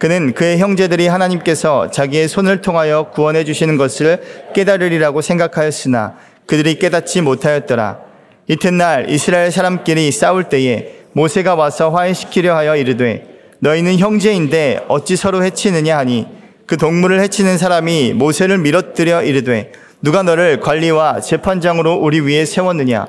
그는 0.00 0.34
그의 0.34 0.58
형제들이 0.58 1.06
하나님께서 1.06 1.92
자기의 1.92 2.26
손을 2.26 2.60
통하여 2.60 3.08
구원해 3.14 3.44
주시는 3.44 3.76
것을 3.76 4.20
깨달으리라고 4.52 5.20
생각하였으나 5.20 6.16
그들이 6.46 6.80
깨닫지 6.80 7.20
못하였더라. 7.20 8.00
이튿날 8.48 9.08
이스라엘 9.10 9.52
사람끼리 9.52 10.10
싸울 10.10 10.48
때에 10.48 10.92
모세가 11.12 11.54
와서 11.54 11.90
화해시키려 11.90 12.56
하여 12.56 12.74
이르되 12.74 13.28
너희는 13.60 13.98
형제인데 13.98 14.86
어찌 14.88 15.14
서로 15.14 15.44
해치느냐 15.44 15.96
하니 15.96 16.33
그 16.66 16.76
동물을 16.76 17.20
해치는 17.20 17.58
사람이 17.58 18.14
모세를 18.14 18.58
밀어뜨려 18.58 19.22
이르되 19.22 19.72
누가 20.02 20.22
너를 20.22 20.60
관리와 20.60 21.20
재판장으로 21.20 21.94
우리 21.96 22.20
위에 22.20 22.44
세웠느냐 22.44 23.06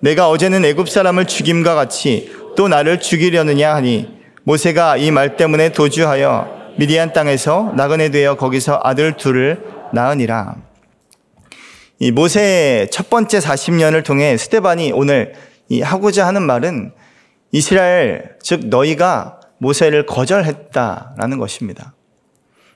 내가 0.00 0.28
어제는 0.28 0.64
애굽 0.64 0.88
사람을 0.88 1.26
죽임과 1.26 1.74
같이 1.74 2.32
또 2.56 2.68
나를 2.68 3.00
죽이려느냐 3.00 3.74
하니 3.74 4.08
모세가 4.44 4.96
이 4.96 5.10
말 5.10 5.36
때문에 5.36 5.70
도주하여 5.70 6.72
미디안 6.78 7.12
땅에서 7.12 7.72
나그네 7.76 8.10
되어 8.10 8.36
거기서 8.36 8.80
아들 8.82 9.16
둘을 9.16 9.62
낳으니라. 9.92 10.56
이 12.00 12.10
모세의 12.10 12.90
첫 12.90 13.08
번째 13.10 13.38
40년을 13.38 14.04
통해 14.04 14.36
스테반이 14.36 14.90
오늘 14.92 15.34
이 15.68 15.80
하고자 15.82 16.26
하는 16.26 16.42
말은 16.42 16.92
이스라엘 17.52 18.30
즉 18.42 18.66
너희가 18.66 19.38
모세를 19.58 20.06
거절했다라는 20.06 21.38
것입니다. 21.38 21.94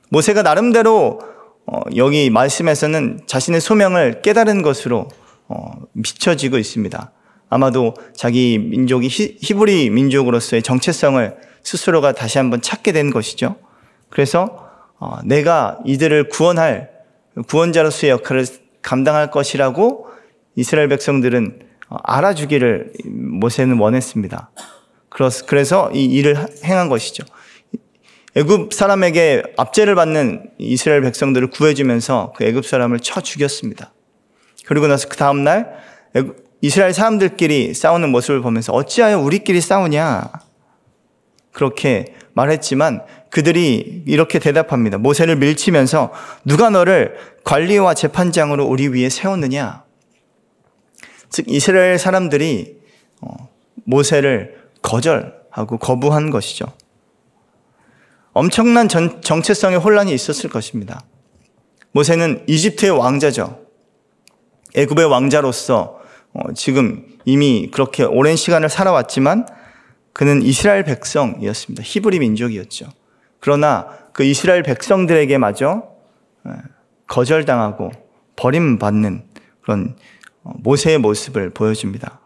모세가 0.09 0.43
나름대로 0.43 1.21
어, 1.67 1.81
여기 1.97 2.31
말씀에서는 2.31 3.21
자신의 3.27 3.61
소명을 3.61 4.23
깨달은 4.23 4.63
것으로 4.63 5.09
어, 5.49 5.73
비춰지고 6.03 6.59
있습니다. 6.59 7.13
아마도 7.49 7.95
자기 8.15 8.59
민족이 8.59 9.09
히브리 9.09 9.91
민족으로서의 9.91 10.63
정체성을 10.63 11.37
스스로가 11.63 12.13
다시 12.13 12.39
한번 12.39 12.63
찾게 12.63 12.93
된 12.93 13.11
것이죠. 13.11 13.57
그래서 14.11 14.69
어, 14.99 15.19
내가 15.25 15.79
이들을 15.85 16.29
구원할 16.29 16.91
구원자로서의 17.49 18.13
역할을 18.13 18.47
감당할 18.83 19.31
것이라고 19.31 20.07
이스라엘 20.55 20.89
백성들은 20.89 21.61
알아주기를 21.89 22.93
모세는 23.05 23.79
원했습니다. 23.79 24.51
그래서 25.09 25.91
이 25.93 26.05
일을 26.05 26.37
행한 26.65 26.89
것이죠. 26.89 27.25
애굽 28.37 28.75
사람에게 28.75 29.43
압제를 29.57 29.95
받는 29.95 30.51
이스라엘 30.59 31.01
백성들을 31.01 31.49
구해주면서 31.49 32.35
그 32.37 32.45
애굽 32.45 32.67
사람을 32.67 33.01
쳐 33.01 33.23
죽였습니다. 33.23 33.95
그리고 34.67 34.87
나서 34.89 35.09
그 35.09 35.17
다음 35.17 35.43
날 35.43 35.75
이스라엘 36.61 36.93
사람들끼리 36.93 37.73
싸우는 37.73 38.11
모습을 38.11 38.43
보면서 38.43 38.75
어찌하여 38.75 39.21
우리끼리 39.21 39.61
싸우냐 39.63 40.31
그렇게 41.51 42.15
말했지만 42.35 43.05
그들이 43.31 44.05
이렇게 44.07 44.39
대답합니다. 44.39 44.99
모세를 44.99 45.37
밀치면서 45.37 46.13
누가 46.45 46.69
너를 46.69 47.17
관리와 47.45 47.95
재판장으로 47.95 48.67
우리 48.67 48.89
위에 48.89 49.09
세웠느냐? 49.09 49.85
즉 51.31 51.47
이스라엘 51.49 51.99
사람들이 51.99 52.77
어, 53.23 53.49
모세를 53.85 54.57
거절하고 54.83 55.79
거부한 55.79 56.31
것이죠. 56.31 56.67
엄청난 58.37 58.87
전, 58.87 59.23
정체성의 59.23 59.79
혼란이 59.79 60.13
있었을 60.13 60.51
것입니다. 60.51 61.01
모세는 61.93 62.45
이집트의 62.47 62.93
왕자죠. 62.93 63.63
애굽의 64.75 65.07
왕자로서 65.07 66.03
어, 66.35 66.53
지금 66.53 67.07
이미 67.25 67.71
그렇게 67.73 68.05
오랜 68.05 68.37
시간을 68.37 68.69
살아왔지만 68.69 69.47
그는 70.13 70.43
이스라엘 70.43 70.85
백성이었습니다. 70.85 71.83
히브리 71.83 72.19
민족이었죠. 72.19 72.91
그러나 73.41 73.89
그 74.13 74.23
이스라엘 74.23 74.63
백성들에게 74.63 75.39
마저 75.39 75.85
예, 76.47 76.53
거절당하고 77.07 77.91
버림받는 78.37 79.25
그런 79.63 79.97
어, 80.43 80.53
모세의 80.59 80.99
모습을 80.99 81.49
보여줍니다. 81.49 82.21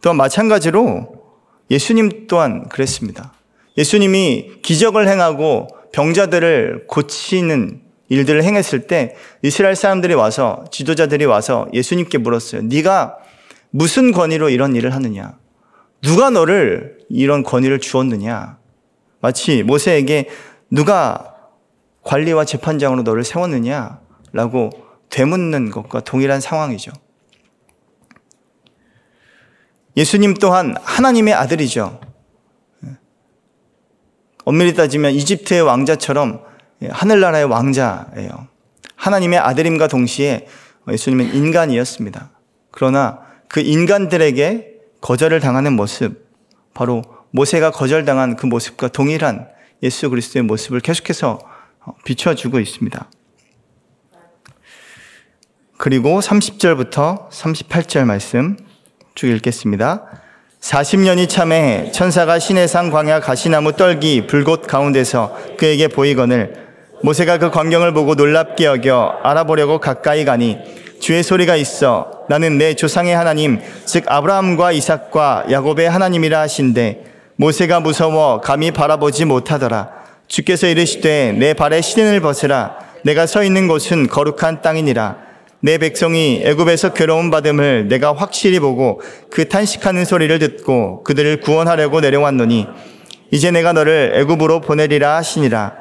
또한 0.00 0.16
마찬가지로 0.16 1.12
예수님 1.70 2.26
또한 2.26 2.70
그랬습니다. 2.70 3.34
예수님이 3.76 4.60
기적을 4.62 5.08
행하고 5.08 5.68
병자들을 5.92 6.86
고치는 6.88 7.82
일들을 8.08 8.44
행했을 8.44 8.86
때 8.86 9.16
이스라엘 9.42 9.74
사람들이 9.74 10.14
와서 10.14 10.64
지도자들이 10.70 11.24
와서 11.24 11.68
예수님께 11.72 12.18
물었어요. 12.18 12.62
네가 12.62 13.16
무슨 13.70 14.12
권위로 14.12 14.50
이런 14.50 14.76
일을 14.76 14.94
하느냐? 14.94 15.38
누가 16.02 16.28
너를 16.28 16.98
이런 17.08 17.42
권위를 17.42 17.78
주었느냐? 17.80 18.58
마치 19.20 19.62
모세에게 19.62 20.28
누가 20.70 21.34
관리와 22.02 22.44
재판장으로 22.44 23.02
너를 23.02 23.24
세웠느냐? 23.24 24.00
라고 24.32 24.70
되묻는 25.08 25.70
것과 25.70 26.00
동일한 26.00 26.40
상황이죠. 26.40 26.92
예수님 29.96 30.34
또한 30.34 30.74
하나님의 30.82 31.34
아들이죠. 31.34 32.00
엄밀히 34.44 34.74
따지면 34.74 35.12
이집트의 35.12 35.62
왕자처럼 35.62 36.42
하늘나라의 36.90 37.44
왕자예요. 37.44 38.48
하나님의 38.96 39.38
아들임과 39.38 39.88
동시에 39.88 40.46
예수님은 40.90 41.34
인간이었습니다. 41.34 42.30
그러나 42.70 43.20
그 43.48 43.60
인간들에게 43.60 44.72
거절을 45.00 45.40
당하는 45.40 45.74
모습, 45.74 46.28
바로 46.74 47.02
모세가 47.30 47.70
거절당한 47.70 48.36
그 48.36 48.46
모습과 48.46 48.88
동일한 48.88 49.48
예수 49.82 50.08
그리스도의 50.10 50.44
모습을 50.44 50.80
계속해서 50.80 51.38
비춰주고 52.04 52.60
있습니다. 52.60 53.10
그리고 55.76 56.20
30절부터 56.20 57.28
38절 57.30 58.04
말씀 58.04 58.56
쭉 59.14 59.26
읽겠습니다. 59.28 60.21
40년이 60.62 61.28
참에 61.28 61.90
천사가 61.90 62.38
시내산 62.38 62.92
광야 62.92 63.18
가시나무 63.18 63.72
떨기 63.72 64.28
불꽃 64.28 64.62
가운데서 64.68 65.36
그에게 65.58 65.88
보이거늘 65.88 66.54
모세가 67.02 67.38
그 67.38 67.50
광경을 67.50 67.92
보고 67.92 68.14
놀랍게 68.14 68.66
여겨 68.66 69.18
알아보려고 69.24 69.80
가까이 69.80 70.24
가니 70.24 70.58
주의 71.00 71.20
소리가 71.24 71.56
있어 71.56 72.26
나는 72.28 72.58
내 72.58 72.74
조상의 72.74 73.14
하나님 73.14 73.60
즉 73.86 74.04
아브라함과 74.06 74.70
이삭과 74.70 75.46
야곱의 75.50 75.90
하나님이라 75.90 76.40
하신데 76.40 77.06
모세가 77.34 77.80
무서워 77.80 78.40
감히 78.40 78.70
바라보지 78.70 79.24
못하더라. 79.24 79.90
주께서 80.28 80.68
이르시되 80.68 81.32
내 81.32 81.54
발에 81.54 81.80
시den을 81.80 82.20
벗으라. 82.20 82.76
내가 83.02 83.26
서 83.26 83.42
있는 83.42 83.66
곳은 83.66 84.06
거룩한 84.06 84.62
땅이니라 84.62 85.16
내 85.64 85.78
백성이 85.78 86.42
애굽에서 86.44 86.92
괴로움 86.92 87.30
받음을 87.30 87.86
내가 87.86 88.12
확실히 88.12 88.58
보고 88.58 89.00
그 89.30 89.48
탄식하는 89.48 90.04
소리를 90.04 90.36
듣고 90.40 91.04
그들을 91.04 91.40
구원하려고 91.40 92.00
내려왔노니 92.00 92.66
이제 93.30 93.52
내가 93.52 93.72
너를 93.72 94.12
애굽으로 94.16 94.60
보내리라 94.60 95.14
하시니라. 95.18 95.74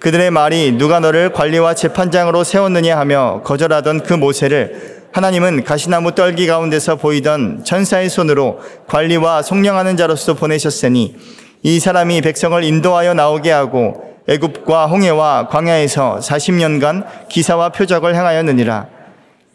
그들의 0.00 0.32
말이 0.32 0.72
누가 0.72 0.98
너를 0.98 1.32
관리와 1.32 1.74
재판장으로 1.74 2.42
세웠느냐 2.42 2.98
하며 2.98 3.42
거절하던 3.44 4.02
그 4.02 4.14
모세를 4.14 5.04
하나님은 5.12 5.62
가시나무 5.62 6.16
떨기 6.16 6.48
가운데서 6.48 6.96
보이던 6.96 7.62
천사의 7.62 8.10
손으로 8.10 8.58
관리와 8.88 9.42
속령하는 9.42 9.96
자로서 9.96 10.34
보내셨으니 10.34 11.14
이 11.62 11.78
사람이 11.78 12.22
백성을 12.22 12.60
인도하여 12.64 13.14
나오게 13.14 13.52
하고 13.52 14.16
애굽과 14.28 14.86
홍해와 14.86 15.46
광야에서 15.48 16.18
40년간 16.20 17.28
기사와 17.28 17.68
표적을 17.68 18.16
행하였느니라 18.16 18.99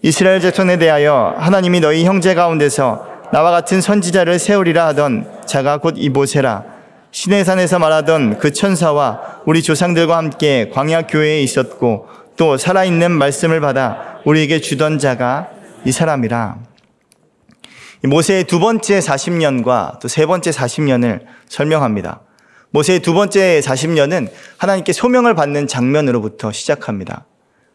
이스라엘 0.02 0.40
자손에 0.40 0.78
대하여 0.78 1.36
하나님이 1.38 1.80
너희 1.80 2.06
형제 2.06 2.36
가운데서 2.36 3.08
나와 3.32 3.52
같은 3.52 3.82
선지자를 3.82 4.40
세우리라 4.40 4.88
하던 4.88 5.28
자가 5.46 5.78
곧 5.78 5.96
이보세라 5.98 6.64
시내산에서 7.12 7.80
말하던 7.80 8.40
그 8.40 8.52
천사와 8.52 9.42
우리 9.46 9.64
조상들과 9.64 10.18
함께 10.18 10.70
광야 10.74 11.04
교회에 11.04 11.42
있었고 11.42 12.08
또 12.36 12.58
살아있는 12.58 13.12
말씀을 13.12 13.62
받아 13.62 14.20
우리에게 14.26 14.60
주던 14.60 15.00
자가 15.00 15.50
이 15.86 15.92
사람이라. 15.92 16.58
모세의 18.04 18.44
두 18.44 18.60
번째 18.60 19.00
40년과 19.00 20.00
또 20.00 20.08
세 20.10 20.26
번째 20.26 20.52
40년을 20.52 21.22
설명합니다. 21.48 22.22
모세의 22.72 23.00
두 23.00 23.14
번째 23.14 23.62
40년은 23.64 24.30
하나님께 24.58 24.92
소명을 24.92 25.36
받는 25.36 25.68
장면으로부터 25.68 26.52
시작합니다. 26.52 27.26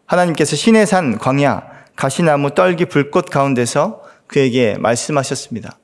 하나님께서 0.04 0.54
시내산 0.54 1.18
광야 1.18 1.62
가시나무 1.96 2.55
떨기 2.55 2.87
불꽃 2.87 3.26
가운데서 3.26 4.03
그에게 4.26 4.76
말씀하셨습니다. 4.79 5.79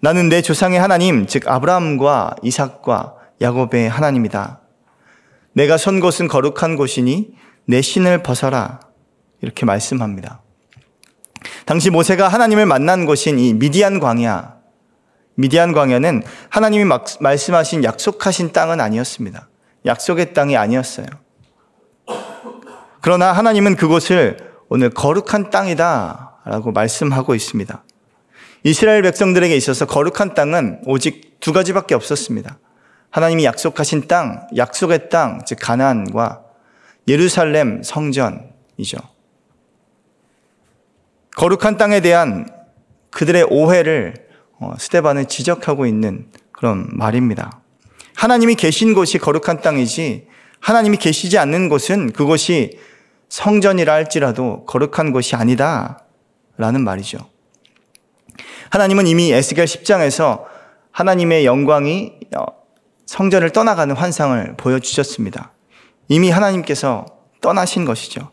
나는 0.00 0.28
내 0.28 0.42
조상의 0.42 0.78
하나님, 0.78 1.26
즉 1.26 1.48
아브라함과 1.48 2.36
이삭과 2.42 3.14
야곱의 3.40 3.88
하나님이다. 3.88 4.60
내가 5.52 5.76
선 5.76 6.00
곳은 6.00 6.28
거룩한 6.28 6.76
곳이니 6.76 7.34
내 7.66 7.80
신을 7.80 8.22
벗어라. 8.22 8.80
이렇게 9.40 9.64
말씀합니다. 9.64 10.42
당시 11.64 11.90
모세가 11.90 12.28
하나님을 12.28 12.66
만난 12.66 13.06
곳인 13.06 13.38
이 13.38 13.54
미디안 13.54 14.00
광야, 14.00 14.56
미디안 15.36 15.72
광야는 15.72 16.22
하나님이 16.48 16.84
막, 16.84 17.06
말씀하신 17.20 17.84
약속하신 17.84 18.52
땅은 18.52 18.80
아니었습니다. 18.80 19.48
약속의 19.86 20.32
땅이 20.32 20.56
아니었어요. 20.56 21.06
그러나 23.00 23.32
하나님은 23.32 23.76
그곳을 23.76 24.53
오늘 24.74 24.90
거룩한 24.90 25.50
땅이다 25.50 26.40
라고 26.46 26.72
말씀하고 26.72 27.36
있습니다. 27.36 27.84
이스라엘 28.64 29.02
백성들에게 29.02 29.56
있어서 29.56 29.86
거룩한 29.86 30.34
땅은 30.34 30.80
오직 30.86 31.38
두 31.38 31.52
가지밖에 31.52 31.94
없었습니다. 31.94 32.58
하나님이 33.10 33.44
약속하신 33.44 34.08
땅, 34.08 34.48
약속의 34.56 35.10
땅, 35.10 35.42
즉 35.46 35.58
가나안과 35.60 36.42
예루살렘 37.06 37.84
성전이죠. 37.84 38.98
거룩한 41.36 41.76
땅에 41.76 42.00
대한 42.00 42.48
그들의 43.10 43.44
오해를 43.50 44.26
어, 44.58 44.74
스테반은 44.76 45.28
지적하고 45.28 45.86
있는 45.86 46.26
그런 46.50 46.88
말입니다. 46.90 47.60
하나님이 48.16 48.56
계신 48.56 48.92
곳이 48.92 49.18
거룩한 49.18 49.60
땅이지 49.60 50.26
하나님이 50.58 50.96
계시지 50.96 51.38
않는 51.38 51.68
곳은 51.68 52.10
그곳이 52.10 52.76
성전이라 53.34 53.92
할지라도 53.92 54.64
거룩한 54.64 55.10
곳이 55.10 55.34
아니다 55.34 56.04
라는 56.56 56.84
말이죠. 56.84 57.18
하나님은 58.70 59.08
이미 59.08 59.32
에스겔 59.32 59.64
10장에서 59.64 60.44
하나님의 60.92 61.44
영광이 61.44 62.12
어, 62.36 62.44
성전을 63.06 63.50
떠나가는 63.50 63.92
환상을 63.92 64.54
보여주셨습니다. 64.56 65.50
이미 66.06 66.30
하나님께서 66.30 67.06
떠나신 67.40 67.84
것이죠. 67.84 68.30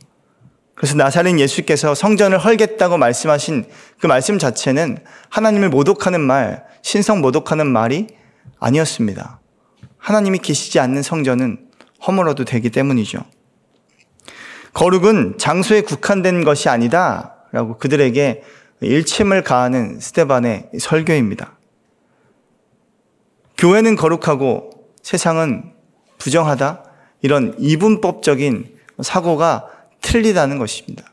그래서 0.76 0.96
나사렛 0.96 1.40
예수께서 1.40 1.96
성전을 1.96 2.38
헐겠다고 2.38 3.00
말씀하신 3.00 3.66
그 4.00 4.06
말씀 4.06 4.38
자체는 4.38 5.00
하나님을 5.30 5.70
모독하는 5.70 6.22
말, 6.22 6.64
신성 6.84 7.22
모독하는 7.22 7.66
말이 7.66 8.06
아니었습니다. 8.60 9.40
하나님이 9.98 10.38
계시지 10.38 10.80
않는 10.80 11.02
성전은 11.02 11.72
허물어도 12.06 12.46
되기 12.46 12.70
때문이죠. 12.70 13.24
거룩은 14.73 15.38
장소에 15.38 15.81
국한된 15.81 16.43
것이 16.43 16.69
아니다. 16.69 17.36
라고 17.51 17.77
그들에게 17.77 18.43
일침을 18.81 19.43
가하는 19.43 19.99
스테반의 19.99 20.69
설교입니다. 20.79 21.57
교회는 23.57 23.95
거룩하고 23.95 24.71
세상은 25.03 25.73
부정하다. 26.17 26.84
이런 27.21 27.55
이분법적인 27.60 28.77
사고가 29.01 29.67
틀리다는 30.01 30.57
것입니다. 30.57 31.03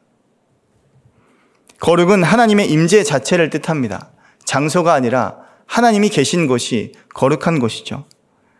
거룩은 1.81 2.23
하나님의 2.23 2.71
임재 2.71 3.03
자체를 3.03 3.51
뜻합니다. 3.51 4.11
장소가 4.45 4.95
아니라 4.95 5.37
하나님이 5.67 6.09
계신 6.09 6.47
곳이 6.47 6.93
거룩한 7.15 7.59
곳이죠. 7.59 8.07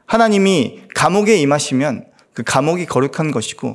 하나님이 0.07 0.83
감옥에 0.95 1.37
임하시면 1.37 2.07
그 2.35 2.43
감옥이 2.45 2.87
거룩한 2.87 3.31
것이고 3.31 3.73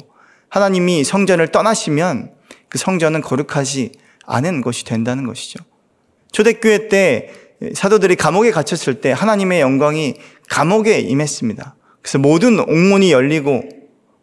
하나님이 0.54 1.04
성전을 1.04 1.48
떠나시면 1.48 2.32
그 2.70 2.78
성전은 2.78 3.22
거룩하지 3.22 3.92
않은 4.28 4.62
것이 4.62 4.86
된다는 4.86 5.26
것이죠. 5.26 5.58
초대교회 6.32 6.89
때 6.89 7.34
사도들이 7.74 8.16
감옥에 8.16 8.52
갇혔을 8.52 9.02
때 9.02 9.12
하나님의 9.12 9.62
영광이 9.62 10.13
감옥에 10.50 11.00
임했습니다. 11.00 11.76
그래서 12.04 12.20
모든 12.20 12.60
옥문이 12.60 13.12
열리고 13.12 13.63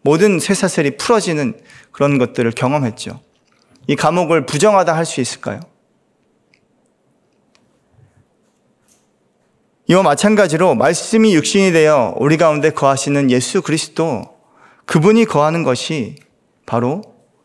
모든 0.03 0.39
쇠사슬이 0.39 0.99
풀어지는 0.99 1.59
그런 1.91 2.19
것들을 2.19 2.49
경험했죠. 2.53 3.19
이 3.89 3.97
감옥을 3.97 4.47
부정하다 4.47 4.97
할 4.97 5.05
수 5.07 5.21
있을까요? 5.21 5.59
이와 9.89 10.05
마찬가지로 10.05 10.77
말씀이 10.77 11.35
육신이 11.35 11.73
되어 11.73 12.15
우리 12.19 12.37
가운데 12.37 12.71
거하시는 12.71 13.33
예수 13.33 13.63
그리스도 13.63 14.40
그분이 14.91 15.25
거하는 15.25 15.63
것이 15.63 16.17
바로 16.67 17.03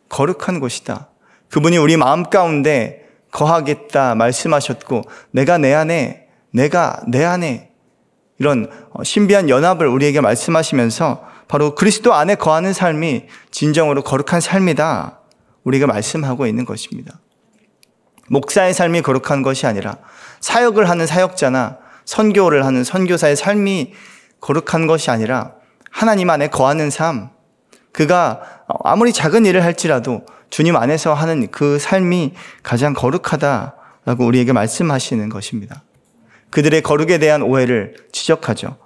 거룩한 0.08 0.58
곳이다. 0.58 1.10
그분이 1.48 1.76
우리 1.78 1.96
마음 1.96 2.24
가운데 2.24 3.06
거하겠다 3.30 4.16
말씀하셨고 4.16 5.02
내가 5.30 5.56
내 5.56 5.72
안에 5.72 6.26
내가 6.52 7.00
내 7.06 7.24
안에 7.24 7.70
이런 8.40 8.68
신비한 9.04 9.48
연합을 9.48 9.86
우리에게 9.86 10.20
말씀하시면서 10.20 11.24
바로 11.46 11.76
그리스도 11.76 12.14
안에 12.14 12.34
거하는 12.34 12.72
삶이 12.72 13.26
진정으로 13.52 14.02
거룩한 14.02 14.40
삶이다. 14.40 15.20
우리가 15.62 15.86
말씀하고 15.86 16.48
있는 16.48 16.64
것입니다. 16.64 17.20
목사의 18.28 18.74
삶이 18.74 19.02
거룩한 19.02 19.42
것이 19.42 19.68
아니라 19.68 19.98
사역을 20.40 20.90
하는 20.90 21.06
사역자나 21.06 21.78
선교를 22.06 22.66
하는 22.66 22.82
선교사의 22.82 23.36
삶이 23.36 23.92
거룩한 24.40 24.88
것이 24.88 25.12
아니라 25.12 25.52
하나님 25.92 26.28
안에 26.28 26.48
거하는 26.48 26.90
삶, 26.90 27.35
그가 27.96 28.42
아무리 28.84 29.10
작은 29.10 29.46
일을 29.46 29.64
할지라도 29.64 30.26
주님 30.50 30.76
안에서 30.76 31.14
하는 31.14 31.50
그 31.50 31.78
삶이 31.78 32.34
가장 32.62 32.92
거룩하다라고 32.92 34.26
우리에게 34.26 34.52
말씀하시는 34.52 35.26
것입니다. 35.30 35.82
그들의 36.50 36.82
거룩에 36.82 37.16
대한 37.16 37.40
오해를 37.40 37.96
지적하죠. 38.12 38.76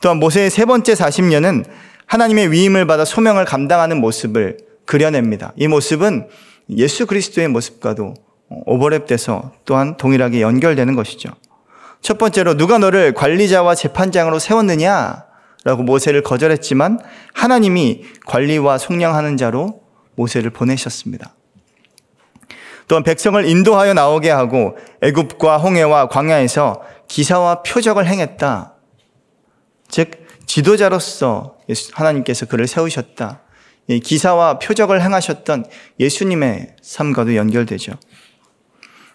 또한 0.00 0.18
모세의 0.18 0.50
세 0.50 0.66
번째 0.66 0.94
40년은 0.94 1.64
하나님의 2.06 2.52
위임을 2.52 2.86
받아 2.86 3.04
소명을 3.04 3.44
감당하는 3.44 4.00
모습을 4.00 4.58
그려냅니다. 4.86 5.52
이 5.56 5.66
모습은 5.66 6.28
예수 6.76 7.06
그리스도의 7.06 7.48
모습과도 7.48 8.14
오버랩돼서 8.66 9.50
또한 9.64 9.96
동일하게 9.96 10.42
연결되는 10.42 10.94
것이죠. 10.94 11.30
첫 12.02 12.18
번째로 12.18 12.56
누가 12.56 12.78
너를 12.78 13.14
관리자와 13.14 13.74
재판장으로 13.74 14.38
세웠느냐? 14.38 15.29
라고 15.64 15.82
모세를 15.82 16.22
거절했지만 16.22 16.98
하나님이 17.34 18.04
관리와 18.26 18.78
속량하는 18.78 19.36
자로 19.36 19.82
모세를 20.14 20.50
보내셨습니다. 20.50 21.34
또한 22.88 23.04
백성을 23.04 23.44
인도하여 23.44 23.94
나오게 23.94 24.30
하고 24.30 24.76
애굽과 25.00 25.58
홍해와 25.58 26.08
광야에서 26.08 26.82
기사와 27.06 27.62
표적을 27.62 28.06
행했다. 28.06 28.74
즉 29.88 30.26
지도자로서 30.46 31.58
하나님께서 31.92 32.46
그를 32.46 32.66
세우셨다. 32.66 33.42
기사와 34.02 34.58
표적을 34.58 35.02
행하셨던 35.02 35.66
예수님의 36.00 36.74
삶과도 36.82 37.36
연결되죠. 37.36 37.92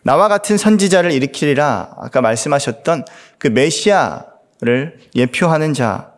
나와 0.04 0.28
같은 0.28 0.58
선지자를 0.58 1.12
일으키리라 1.12 1.96
아까 1.98 2.22
말씀하셨던 2.22 3.06
그 3.40 3.48
메시아를 3.48 5.00
예표하는 5.16 5.74
자 5.74 6.15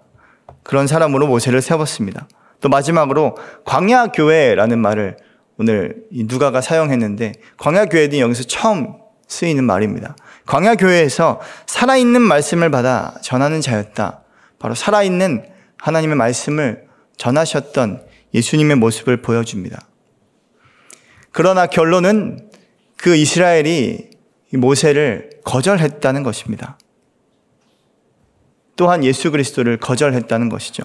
그런 0.67 0.85
사람으로 0.85 1.27
모세를 1.27 1.61
세웠습니다. 1.61 2.27
또 2.59 2.67
마지막으로 2.67 3.37
광야 3.63 4.07
교회라는 4.07 4.79
말을 4.79 5.15
오늘 5.57 6.03
누가가 6.11 6.59
사용했는데 6.59 7.31
광야 7.57 7.85
교회는 7.85 8.19
여기서 8.19 8.43
처음 8.43 8.95
쓰이는 9.29 9.63
말입니다. 9.63 10.17
광야 10.45 10.75
교회에서 10.75 11.39
살아있는 11.67 12.21
말씀을 12.21 12.69
받아 12.69 13.15
전하는 13.21 13.61
자였다. 13.61 14.23
바로 14.59 14.75
살아있는 14.75 15.45
하나님의 15.77 16.17
말씀을 16.17 16.83
전하셨던 17.15 18.05
예수님의 18.33 18.75
모습을 18.75 19.21
보여줍니다. 19.21 19.87
그러나 21.31 21.67
결론은 21.67 22.49
그 22.97 23.15
이스라엘이 23.15 24.09
모세를 24.51 25.29
거절했다는 25.45 26.23
것입니다. 26.23 26.77
또한 28.77 29.03
예수 29.03 29.31
그리스도를 29.31 29.77
거절했다는 29.77 30.49
것이죠. 30.49 30.83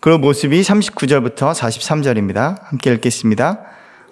그 0.00 0.08
모습이 0.08 0.62
39절부터 0.62 1.52
43절입니다. 1.52 2.62
함께 2.62 2.92
읽겠습니다. 2.92 3.60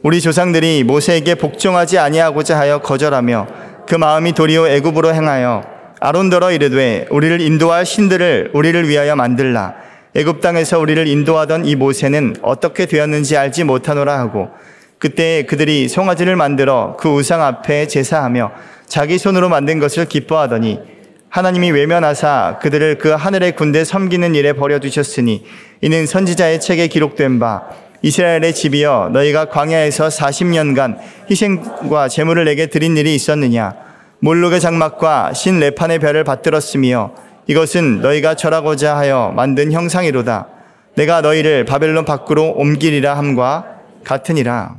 우리 0.03 0.21
조상들이 0.21 0.85
모세에게 0.85 1.37
복종하지 1.37 1.99
아니하고자 1.99 2.59
하여 2.59 2.81
거절하며 2.81 3.47
그 3.87 3.95
마음이 3.95 4.33
도리어 4.33 4.69
애굽으로 4.69 5.15
행하여 5.15 5.65
아론더러 6.01 6.51
이르되 6.51 7.07
우리를 7.11 7.41
인도할 7.41 7.87
신들을 7.87 8.51
우리를 8.53 8.89
위하여 8.89 9.17
만들라 9.17 9.75
애굽 10.15 10.41
땅에서 10.41 10.79
우리를 10.79 11.07
인도하던 11.07 11.65
이 11.65 11.77
모세는 11.77 12.37
어떻게 12.43 12.87
되었는지 12.87 13.37
알지 13.37 13.65
못하노라 13.65 14.19
하고 14.19 14.51
그때 14.99 15.45
그들이 15.45 15.89
송아지를 15.89 16.37
만들어 16.37 16.97
그 16.99 17.09
우상 17.09 17.43
앞에 17.43 17.87
제사하며 17.87 18.53
자기 18.87 19.19
손으로 19.19 19.49
만든 19.49 19.79
것을 19.79 20.07
기뻐하더니 20.07 20.81
하나님이 21.29 21.71
외면하사 21.71 22.59
그들을 22.63 22.99
그 22.99 23.11
하늘의 23.11 23.57
군대 23.57 23.85
섬기는 23.85 24.35
일에 24.35 24.53
버려두셨으니 24.53 25.45
이는 25.83 26.07
선지자의 26.07 26.61
책에 26.61 26.87
기록된 26.87 27.39
바 27.39 27.65
이스라엘의 28.03 28.55
집이여 28.55 29.11
너희가 29.13 29.47
광야에서 29.47 30.09
40년간 30.09 30.99
희생과 31.31 32.09
제물을 32.09 32.45
내게 32.45 32.67
드린 32.67 32.97
일이 32.97 33.15
있었느냐? 33.15 33.75
몰록의 34.21 34.61
장막과 34.61 35.33
신 35.35 35.61
레판의 35.61 35.99
별을 35.99 36.25
받들었으며 36.25 37.13
이것은 37.47 38.01
너희가 38.01 38.35
절하고자 38.35 38.97
하여 38.97 39.33
만든 39.35 39.73
형상이로다. 39.73 40.49
내가 40.95 41.21
너희를 41.21 41.65
바벨론 41.65 42.05
밖으로 42.05 42.53
옮기리라 42.53 43.17
함과 43.17 43.67
같으니라. 44.05 44.77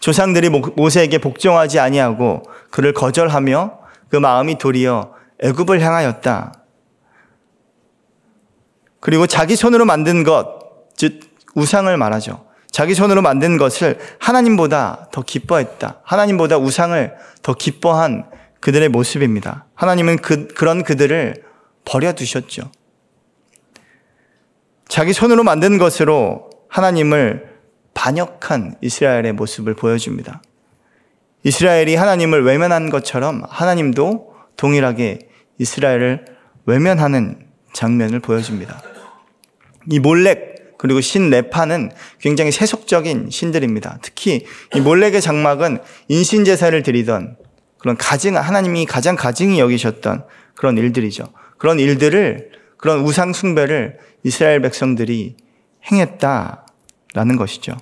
조상들이 0.00 0.50
모세에게 0.50 1.18
복종하지 1.18 1.78
아니하고 1.78 2.42
그를 2.70 2.92
거절하며 2.92 3.78
그 4.08 4.16
마음이 4.16 4.58
도리어 4.58 5.17
애굽을 5.40 5.80
향하였다. 5.80 6.52
그리고 9.00 9.26
자기 9.26 9.56
손으로 9.56 9.84
만든 9.84 10.24
것, 10.24 10.88
즉 10.96 11.20
우상을 11.54 11.96
말하죠. 11.96 12.46
자기 12.70 12.94
손으로 12.94 13.22
만든 13.22 13.56
것을 13.56 13.98
하나님보다 14.18 15.08
더 15.10 15.22
기뻐했다. 15.22 16.00
하나님보다 16.02 16.58
우상을 16.58 17.14
더 17.42 17.54
기뻐한 17.54 18.30
그들의 18.60 18.88
모습입니다. 18.88 19.66
하나님은 19.74 20.16
그, 20.16 20.48
그런 20.48 20.82
그들을 20.82 21.42
버려두셨죠. 21.84 22.70
자기 24.88 25.12
손으로 25.12 25.44
만든 25.44 25.78
것으로 25.78 26.50
하나님을 26.68 27.56
반역한 27.94 28.76
이스라엘의 28.80 29.32
모습을 29.32 29.74
보여줍니다. 29.74 30.42
이스라엘이 31.44 31.94
하나님을 31.94 32.44
외면한 32.44 32.90
것처럼 32.90 33.42
하나님도 33.48 34.34
동일하게 34.56 35.27
이스라엘을 35.58 36.24
외면하는 36.66 37.46
장면을 37.72 38.20
보여줍니다. 38.20 38.82
이 39.90 39.98
몰렉 39.98 40.78
그리고 40.78 41.00
신 41.00 41.28
네파는 41.28 41.90
굉장히 42.20 42.52
세속적인 42.52 43.30
신들입니다. 43.30 43.98
특히 44.00 44.46
이 44.74 44.80
몰렉의 44.80 45.20
장막은 45.20 45.78
인신 46.06 46.44
제사를 46.44 46.80
드리던 46.82 47.36
그런 47.78 47.96
가증 47.96 48.36
하나님이 48.36 48.86
가장 48.86 49.16
가증이 49.16 49.58
여기셨던 49.58 50.24
그런 50.54 50.78
일들이죠. 50.78 51.24
그런 51.58 51.80
일들을 51.80 52.52
그런 52.76 53.00
우상 53.00 53.32
숭배를 53.32 53.98
이스라엘 54.22 54.60
백성들이 54.60 55.36
행했다라는 55.90 57.36
것이죠. 57.36 57.76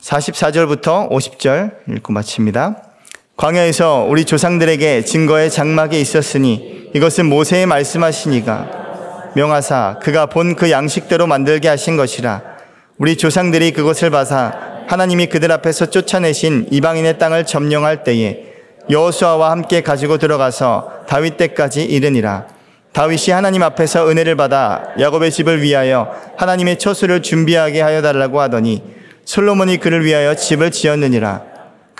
44절부터 0.00 1.10
50절 1.10 1.96
읽고 1.96 2.12
마칩니다. 2.12 2.89
광야에서 3.40 4.06
우리 4.06 4.26
조상들에게 4.26 5.02
증거의 5.02 5.48
장막이 5.50 5.98
있었으니 5.98 6.90
이것은 6.92 7.24
모세의 7.24 7.64
말씀하시니가 7.64 9.32
명하사 9.34 9.98
그가 10.02 10.26
본 10.26 10.54
그 10.54 10.70
양식대로 10.70 11.26
만들게 11.26 11.66
하신 11.66 11.96
것이라. 11.96 12.42
우리 12.98 13.16
조상들이 13.16 13.70
그것을 13.70 14.10
봐사 14.10 14.52
하나님이 14.88 15.28
그들 15.28 15.50
앞에서 15.52 15.86
쫓아내신 15.86 16.66
이방인의 16.70 17.18
땅을 17.18 17.46
점령할 17.46 18.04
때에 18.04 18.44
여호수아와 18.90 19.50
함께 19.50 19.80
가지고 19.80 20.18
들어가서 20.18 21.06
다윗 21.08 21.38
때까지 21.38 21.82
이르니라. 21.84 22.46
다윗이 22.92 23.30
하나님 23.30 23.62
앞에서 23.62 24.10
은혜를 24.10 24.36
받아 24.36 24.82
야곱의 25.00 25.30
집을 25.30 25.62
위하여 25.62 26.14
하나님의 26.36 26.78
처수를 26.78 27.22
준비하게 27.22 27.80
하여 27.80 28.02
달라고 28.02 28.38
하더니 28.38 28.82
솔로몬이 29.24 29.78
그를 29.78 30.04
위하여 30.04 30.34
집을 30.34 30.72
지었느니라 30.72 31.49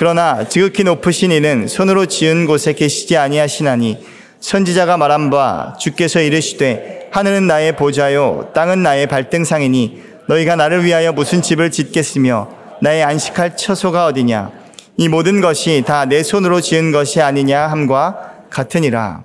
그러나 0.01 0.49
지극히 0.49 0.83
높으신 0.83 1.31
이는 1.31 1.69
손으로 1.69 2.07
지은 2.07 2.47
곳에 2.47 2.73
계시지 2.73 3.19
아니하시나니 3.19 3.99
선지자가 4.41 4.97
말한 4.97 5.29
바 5.29 5.77
주께서 5.79 6.23
이르시되 6.23 7.11
하늘은 7.13 7.47
나의 7.47 7.77
보좌요 7.77 8.49
땅은 8.55 8.83
나의 8.83 9.09
발등상이니 9.09 10.03
너희가 10.27 10.57
나를 10.57 10.87
위하여 10.87 11.13
무슨 11.13 11.43
집을 11.43 11.71
짓겠으며 11.71 12.49
나의 12.81 13.03
안식할 13.03 13.59
처소가 13.59 14.07
어디냐 14.07 14.53
이 14.97 15.09
모든 15.09 15.43
것이 15.43 15.85
다 15.87 16.07
내 16.07 16.23
손으로 16.23 16.63
지은 16.63 16.93
것이 16.93 17.21
아니냐 17.21 17.67
함과 17.67 18.47
같으니라 18.49 19.25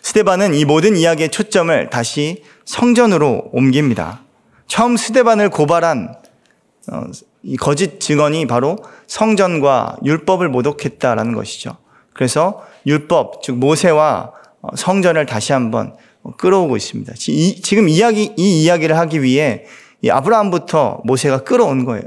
스테반은 0.00 0.54
이 0.54 0.64
모든 0.64 0.96
이야기의 0.96 1.28
초점을 1.28 1.90
다시 1.90 2.42
성전으로 2.64 3.50
옮깁니다. 3.52 4.22
처음 4.66 4.96
스테반을 4.96 5.50
고발한 5.50 6.14
어, 6.90 7.02
이 7.42 7.56
거짓 7.56 8.00
증언이 8.00 8.46
바로 8.46 8.76
성전과 9.06 9.98
율법을 10.04 10.48
모독했다라는 10.48 11.34
것이죠. 11.34 11.76
그래서 12.12 12.64
율법, 12.86 13.42
즉 13.42 13.56
모세와 13.58 14.32
어, 14.60 14.76
성전을 14.76 15.26
다시 15.26 15.52
한번 15.52 15.94
끌어오고 16.36 16.76
있습니다. 16.76 17.14
지금 17.14 17.88
이야기 17.88 18.32
이 18.36 18.62
이야기를 18.62 18.98
하기 18.98 19.22
위해 19.22 19.64
아브라함부터 20.08 21.02
모세가 21.04 21.44
끌어온 21.44 21.84
거예요. 21.84 22.04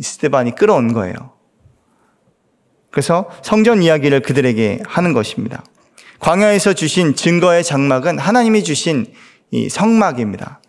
스테반이 0.00 0.54
끌어온 0.54 0.92
거예요. 0.92 1.32
그래서 2.90 3.28
성전 3.42 3.82
이야기를 3.82 4.20
그들에게 4.20 4.82
하는 4.86 5.12
것입니다. 5.12 5.64
광야에서 6.20 6.74
주신 6.74 7.14
증거의 7.14 7.64
장막은 7.64 8.18
하나님이 8.18 8.62
주신 8.62 9.06
이 9.50 9.68
성막입니다. 9.68 10.60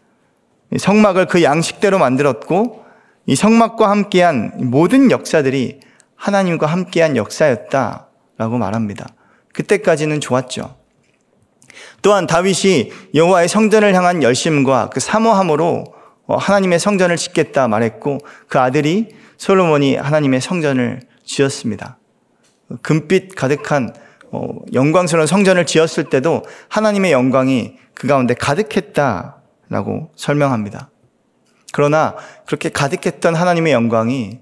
성막을 0.76 1.28
그 1.28 1.43
양식대로 1.43 2.00
만들었고 2.00 2.85
이 3.28 3.36
성막과 3.36 3.90
함께한 3.90 4.54
모든 4.70 5.12
역사들이 5.12 5.80
하나님과 6.16 6.68
함께한 6.68 7.18
역사였다라고 7.18 8.58
말합니다. 8.58 9.08
그때까지는 9.54 10.20
좋았죠. 10.20 10.76
또한 12.02 12.28
다윗이 12.28 12.92
여호와의 13.14 13.48
성전을 13.48 13.94
향한 13.96 14.22
열심과 14.22 14.90
그 14.94 15.00
사모함으로 15.00 15.96
어, 16.28 16.38
하나님의 16.38 16.80
성전을 16.80 17.18
짓겠다 17.18 17.68
말했고 17.68 18.20
그 18.48 18.60
아들이 18.60 19.10
솔로몬이 19.38 19.96
하나님의 19.96 20.42
성전을 20.42 21.02
지었습니다. 21.24 21.98
금빛 22.82 23.36
가득한 23.36 23.94
어, 24.32 24.50
영광스러운 24.74 25.28
성전을 25.28 25.66
지었을 25.66 26.06
때도 26.06 26.44
하나님의 26.70 27.12
영광이 27.12 27.76
그 27.94 28.08
가운데 28.08 28.34
가득했다라고 28.34 30.12
설명합니다. 30.16 30.90
그러나 31.76 32.16
그렇게 32.46 32.70
가득했던 32.70 33.36
하나님의 33.36 33.74
영광이 33.74 34.40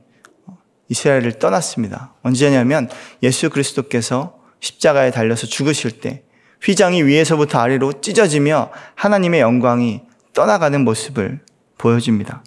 이스라엘을 0.87 1.39
떠났습니다. 1.39 2.13
언제냐면 2.21 2.87
예수 3.23 3.49
그리스도께서 3.49 4.35
십자가에 4.59 5.09
달려서 5.09 5.47
죽으실 5.47 5.99
때 5.99 6.21
휘장이 6.61 7.01
위에서부터 7.01 7.57
아래로 7.57 8.01
찢어지며 8.01 8.69
하나님의 8.93 9.41
영광이 9.41 10.01
떠나가는 10.33 10.79
모습을 10.83 11.39
보여줍니다. 11.79 12.43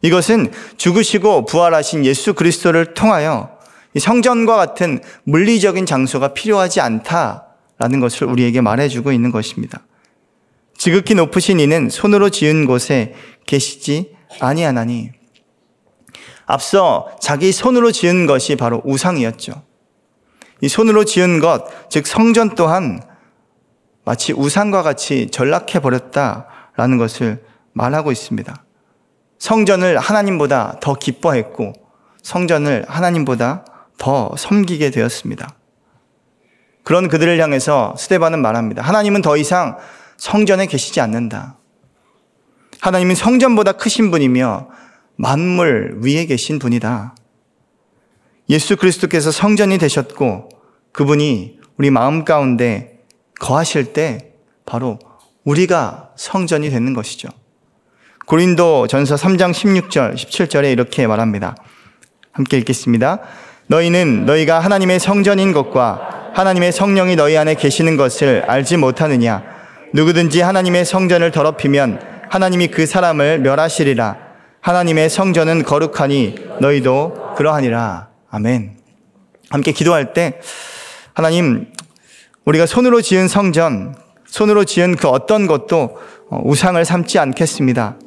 이것은 0.00 0.50
죽으시고 0.78 1.44
부활하신 1.44 2.06
예수 2.06 2.32
그리스도를 2.32 2.94
통하여 2.94 3.58
성전과 3.94 4.56
같은 4.56 5.00
물리적인 5.24 5.84
장소가 5.84 6.28
필요하지 6.28 6.80
않다라는 6.80 8.00
것을 8.00 8.26
우리에게 8.28 8.62
말해주고 8.62 9.12
있는 9.12 9.30
것입니다. 9.30 9.82
지극히 10.78 11.14
높으신 11.14 11.60
이는 11.60 11.90
손으로 11.90 12.30
지은 12.30 12.64
곳에 12.64 13.14
계시지 13.46 14.13
아니 14.40 14.62
하나니 14.62 15.10
앞서 16.46 17.08
자기 17.20 17.52
손으로 17.52 17.92
지은 17.92 18.26
것이 18.26 18.56
바로 18.56 18.82
우상이었죠. 18.84 19.62
이 20.60 20.68
손으로 20.68 21.04
지은 21.04 21.40
것, 21.40 21.64
즉 21.90 22.06
성전 22.06 22.54
또한 22.54 23.00
마치 24.04 24.32
우상과 24.32 24.82
같이 24.82 25.28
전락해 25.30 25.80
버렸다라는 25.80 26.98
것을 26.98 27.44
말하고 27.72 28.12
있습니다. 28.12 28.54
성전을 29.38 29.98
하나님보다 29.98 30.78
더 30.80 30.94
기뻐했고 30.94 31.72
성전을 32.22 32.86
하나님보다 32.88 33.64
더 33.98 34.34
섬기게 34.36 34.90
되었습니다. 34.90 35.48
그런 36.82 37.08
그들을 37.08 37.40
향해서 37.40 37.94
스테반은 37.98 38.40
말합니다. 38.40 38.82
하나님은 38.82 39.22
더 39.22 39.36
이상 39.36 39.78
성전에 40.16 40.66
계시지 40.66 41.00
않는다. 41.00 41.56
하나님은 42.84 43.14
성전보다 43.14 43.72
크신 43.72 44.10
분이며 44.10 44.68
만물 45.16 46.00
위에 46.02 46.26
계신 46.26 46.58
분이다. 46.58 47.14
예수 48.50 48.76
그리스도께서 48.76 49.30
성전이 49.30 49.78
되셨고 49.78 50.50
그분이 50.92 51.60
우리 51.78 51.90
마음 51.90 52.26
가운데 52.26 52.98
거하실 53.40 53.94
때 53.94 54.32
바로 54.66 54.98
우리가 55.44 56.10
성전이 56.16 56.68
되는 56.68 56.92
것이죠. 56.92 57.30
고린도 58.26 58.86
전서 58.88 59.14
3장 59.14 59.52
16절, 59.52 60.14
17절에 60.14 60.70
이렇게 60.70 61.06
말합니다. 61.06 61.56
함께 62.32 62.58
읽겠습니다. 62.58 63.20
너희는 63.66 64.26
너희가 64.26 64.60
하나님의 64.60 65.00
성전인 65.00 65.54
것과 65.54 66.32
하나님의 66.34 66.70
성령이 66.70 67.16
너희 67.16 67.38
안에 67.38 67.54
계시는 67.54 67.96
것을 67.96 68.44
알지 68.46 68.76
못하느냐? 68.76 69.42
누구든지 69.94 70.42
하나님의 70.42 70.84
성전을 70.84 71.30
더럽히면 71.30 72.13
하나님이 72.34 72.66
그 72.66 72.84
사람을 72.84 73.38
멸하시리라. 73.38 74.16
하나님의 74.60 75.08
성전은 75.08 75.62
거룩하니 75.62 76.34
너희도 76.60 77.34
그러하니라. 77.36 78.08
아멘. 78.28 78.76
함께 79.50 79.70
기도할 79.70 80.14
때 80.14 80.40
하나님 81.12 81.68
우리가 82.44 82.66
손으로 82.66 83.02
지은 83.02 83.28
성전, 83.28 83.94
손으로 84.26 84.64
지은 84.64 84.96
그 84.96 85.06
어떤 85.06 85.46
것도 85.46 85.96
어, 86.28 86.40
우상을 86.42 86.84
삼지 86.84 87.20
않겠습니다. 87.20 87.98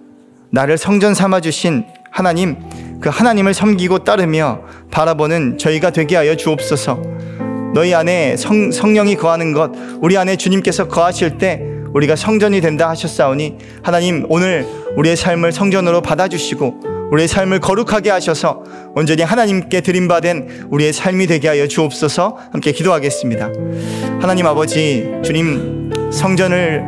나를 0.51 0.77
성전 0.77 1.13
삼아 1.13 1.39
주신 1.39 1.85
하나님, 2.11 2.57
그 2.99 3.07
하나님을 3.07 3.53
섬기고 3.53 3.99
따르며 3.99 4.63
바라보는 4.91 5.57
저희가 5.57 5.91
되게 5.91 6.17
하여 6.17 6.35
주옵소서. 6.35 7.01
너희 7.73 7.93
안에 7.93 8.35
성, 8.35 8.73
성령이 8.73 9.15
거하는 9.15 9.53
것, 9.53 9.71
우리 10.01 10.17
안에 10.17 10.35
주님께서 10.35 10.89
거하실 10.89 11.37
때 11.37 11.76
우리가 11.93 12.15
성전이 12.15 12.61
된다 12.61 12.89
하셨사오니 12.89 13.57
하나님 13.83 14.25
오늘 14.29 14.65
우리의 14.95 15.15
삶을 15.15 15.51
성전으로 15.51 16.01
받아주시고 16.01 16.97
우리의 17.11 17.27
삶을 17.27 17.59
거룩하게 17.59 18.09
하셔서 18.09 18.63
온전히 18.95 19.23
하나님께 19.23 19.81
드림받은 19.81 20.67
우리의 20.69 20.91
삶이 20.91 21.27
되게 21.27 21.47
하여 21.47 21.67
주옵소서 21.67 22.37
함께 22.51 22.71
기도하겠습니다. 22.71 23.49
하나님 24.19 24.45
아버지, 24.45 25.07
주님 25.23 26.11
성전을 26.11 26.85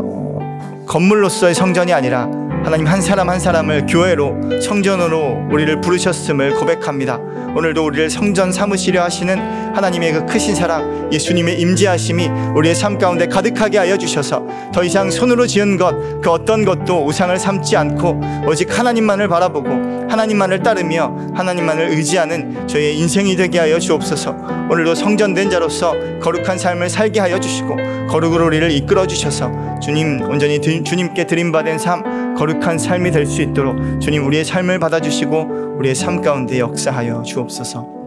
어, 0.00 0.84
건물로서의 0.86 1.54
성전이 1.54 1.92
아니라 1.92 2.30
하나님 2.64 2.86
한 2.86 3.00
사람 3.00 3.28
한 3.28 3.38
사람을 3.40 3.86
교회로 3.86 4.60
성전으로 4.60 5.48
우리를 5.50 5.80
부르셨음을 5.80 6.54
고백합니다. 6.54 7.18
오늘도 7.56 7.84
우리를 7.84 8.10
성전 8.10 8.52
삼으시려 8.52 9.02
하시는 9.02 9.67
하나님의 9.78 10.12
그 10.12 10.26
크신 10.26 10.56
사랑, 10.56 11.08
예수님의 11.12 11.60
임재하심이 11.60 12.26
우리의 12.56 12.74
삶 12.74 12.98
가운데 12.98 13.26
가득하게 13.28 13.78
하여 13.78 13.96
주셔서 13.96 14.44
더 14.74 14.82
이상 14.82 15.08
손으로 15.08 15.46
지은 15.46 15.76
것, 15.76 16.20
그 16.20 16.30
어떤 16.30 16.64
것도 16.64 17.06
우상을 17.06 17.36
삼지 17.38 17.76
않고 17.76 18.20
오직 18.48 18.76
하나님만을 18.76 19.28
바라보고 19.28 19.68
하나님만을 20.10 20.64
따르며 20.64 21.14
하나님만을 21.34 21.90
의지하는 21.90 22.66
저희의 22.66 22.98
인생이 22.98 23.36
되게 23.36 23.60
하여 23.60 23.78
주옵소서. 23.78 24.34
오늘도 24.68 24.96
성전된 24.96 25.48
자로서 25.50 25.94
거룩한 26.20 26.58
삶을 26.58 26.88
살게 26.90 27.20
하여 27.20 27.38
주시고 27.38 27.76
거룩으로 28.10 28.46
우리를 28.46 28.70
이끌어 28.72 29.06
주셔서 29.06 29.78
주님 29.80 30.22
온전히 30.22 30.60
드- 30.60 30.82
주님께 30.82 31.24
드림받은 31.26 31.78
삶 31.78 32.34
거룩한 32.34 32.78
삶이 32.78 33.12
될 33.12 33.26
수 33.26 33.42
있도록 33.42 34.00
주님 34.00 34.26
우리의 34.26 34.44
삶을 34.44 34.78
받아주시고 34.80 35.76
우리의 35.78 35.94
삶 35.94 36.20
가운데 36.20 36.58
역사하여 36.58 37.22
주옵소서. 37.22 37.97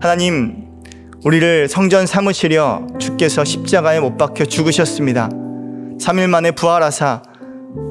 하나님 0.00 0.66
우리를 1.24 1.68
성전 1.68 2.06
삼으시려 2.06 2.86
주께서 2.98 3.44
십자가에 3.44 4.00
못 4.00 4.16
박혀 4.16 4.44
죽으셨습니다. 4.44 5.28
3일 5.28 6.28
만에 6.28 6.52
부활하사 6.52 7.22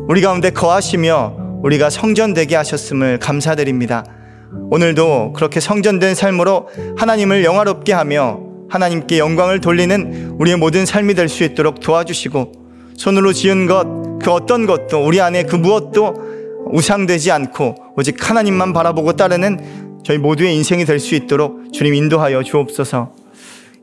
우리 0.08 0.22
가운데 0.22 0.50
거하시며 0.50 1.60
우리가 1.64 1.90
성전되게 1.90 2.56
하셨음을 2.56 3.20
감사드립니다. 3.20 4.06
오늘도 4.72 5.34
그렇게 5.34 5.60
성전된 5.60 6.16
삶으로 6.16 6.70
하나님을 6.98 7.44
영화롭게 7.44 7.92
하며 7.94 8.40
하나님께 8.70 9.20
영광을 9.20 9.60
돌리는 9.60 10.36
우리의 10.40 10.58
모든 10.58 10.86
삶이 10.86 11.14
될 11.14 11.28
수 11.28 11.44
있도록 11.44 11.80
도와주시고 11.82 12.52
손으로 12.96 13.34
지은 13.34 13.68
것 13.68 14.08
그 14.22 14.32
어떤 14.32 14.66
것도 14.66 15.06
우리 15.06 15.22
안에 15.22 15.44
그 15.44 15.56
무엇도 15.56 16.68
우상되지 16.72 17.32
않고 17.32 17.76
오직 17.96 18.30
하나님만 18.30 18.74
바라보고 18.74 19.14
따르는 19.14 19.87
저희 20.08 20.20
모두의 20.20 20.56
인생이 20.56 20.86
될 20.86 21.02
수 21.02 21.16
있도록 21.16 21.74
주님 21.74 21.94
인도하여 21.94 22.42
주옵소서. 22.42 23.14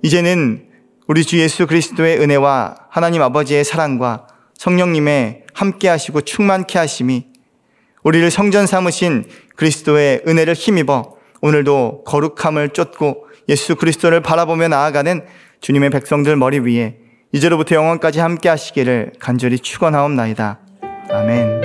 이제는 0.00 0.64
우리 1.06 1.22
주 1.22 1.38
예수 1.38 1.66
그리스도의 1.66 2.18
은혜와 2.18 2.76
하나님 2.88 3.20
아버지의 3.20 3.62
사랑과 3.62 4.26
성령님의 4.56 5.42
함께 5.52 5.86
하시고 5.86 6.22
충만케 6.22 6.78
하심이 6.78 7.26
우리를 8.04 8.30
성전 8.30 8.66
삼으신 8.66 9.26
그리스도의 9.56 10.22
은혜를 10.26 10.54
힘입어 10.54 11.14
오늘도 11.42 12.04
거룩함을 12.06 12.70
쫓고 12.70 13.26
예수 13.50 13.76
그리스도를 13.76 14.22
바라보며 14.22 14.68
나아가는 14.68 15.26
주님의 15.60 15.90
백성들 15.90 16.36
머리 16.36 16.58
위에 16.58 17.00
이제로부터 17.32 17.74
영원까지 17.74 18.20
함께 18.20 18.48
하시기를 18.48 19.12
간절히 19.18 19.58
축원하옵나이다. 19.58 20.58
아멘. 21.10 21.63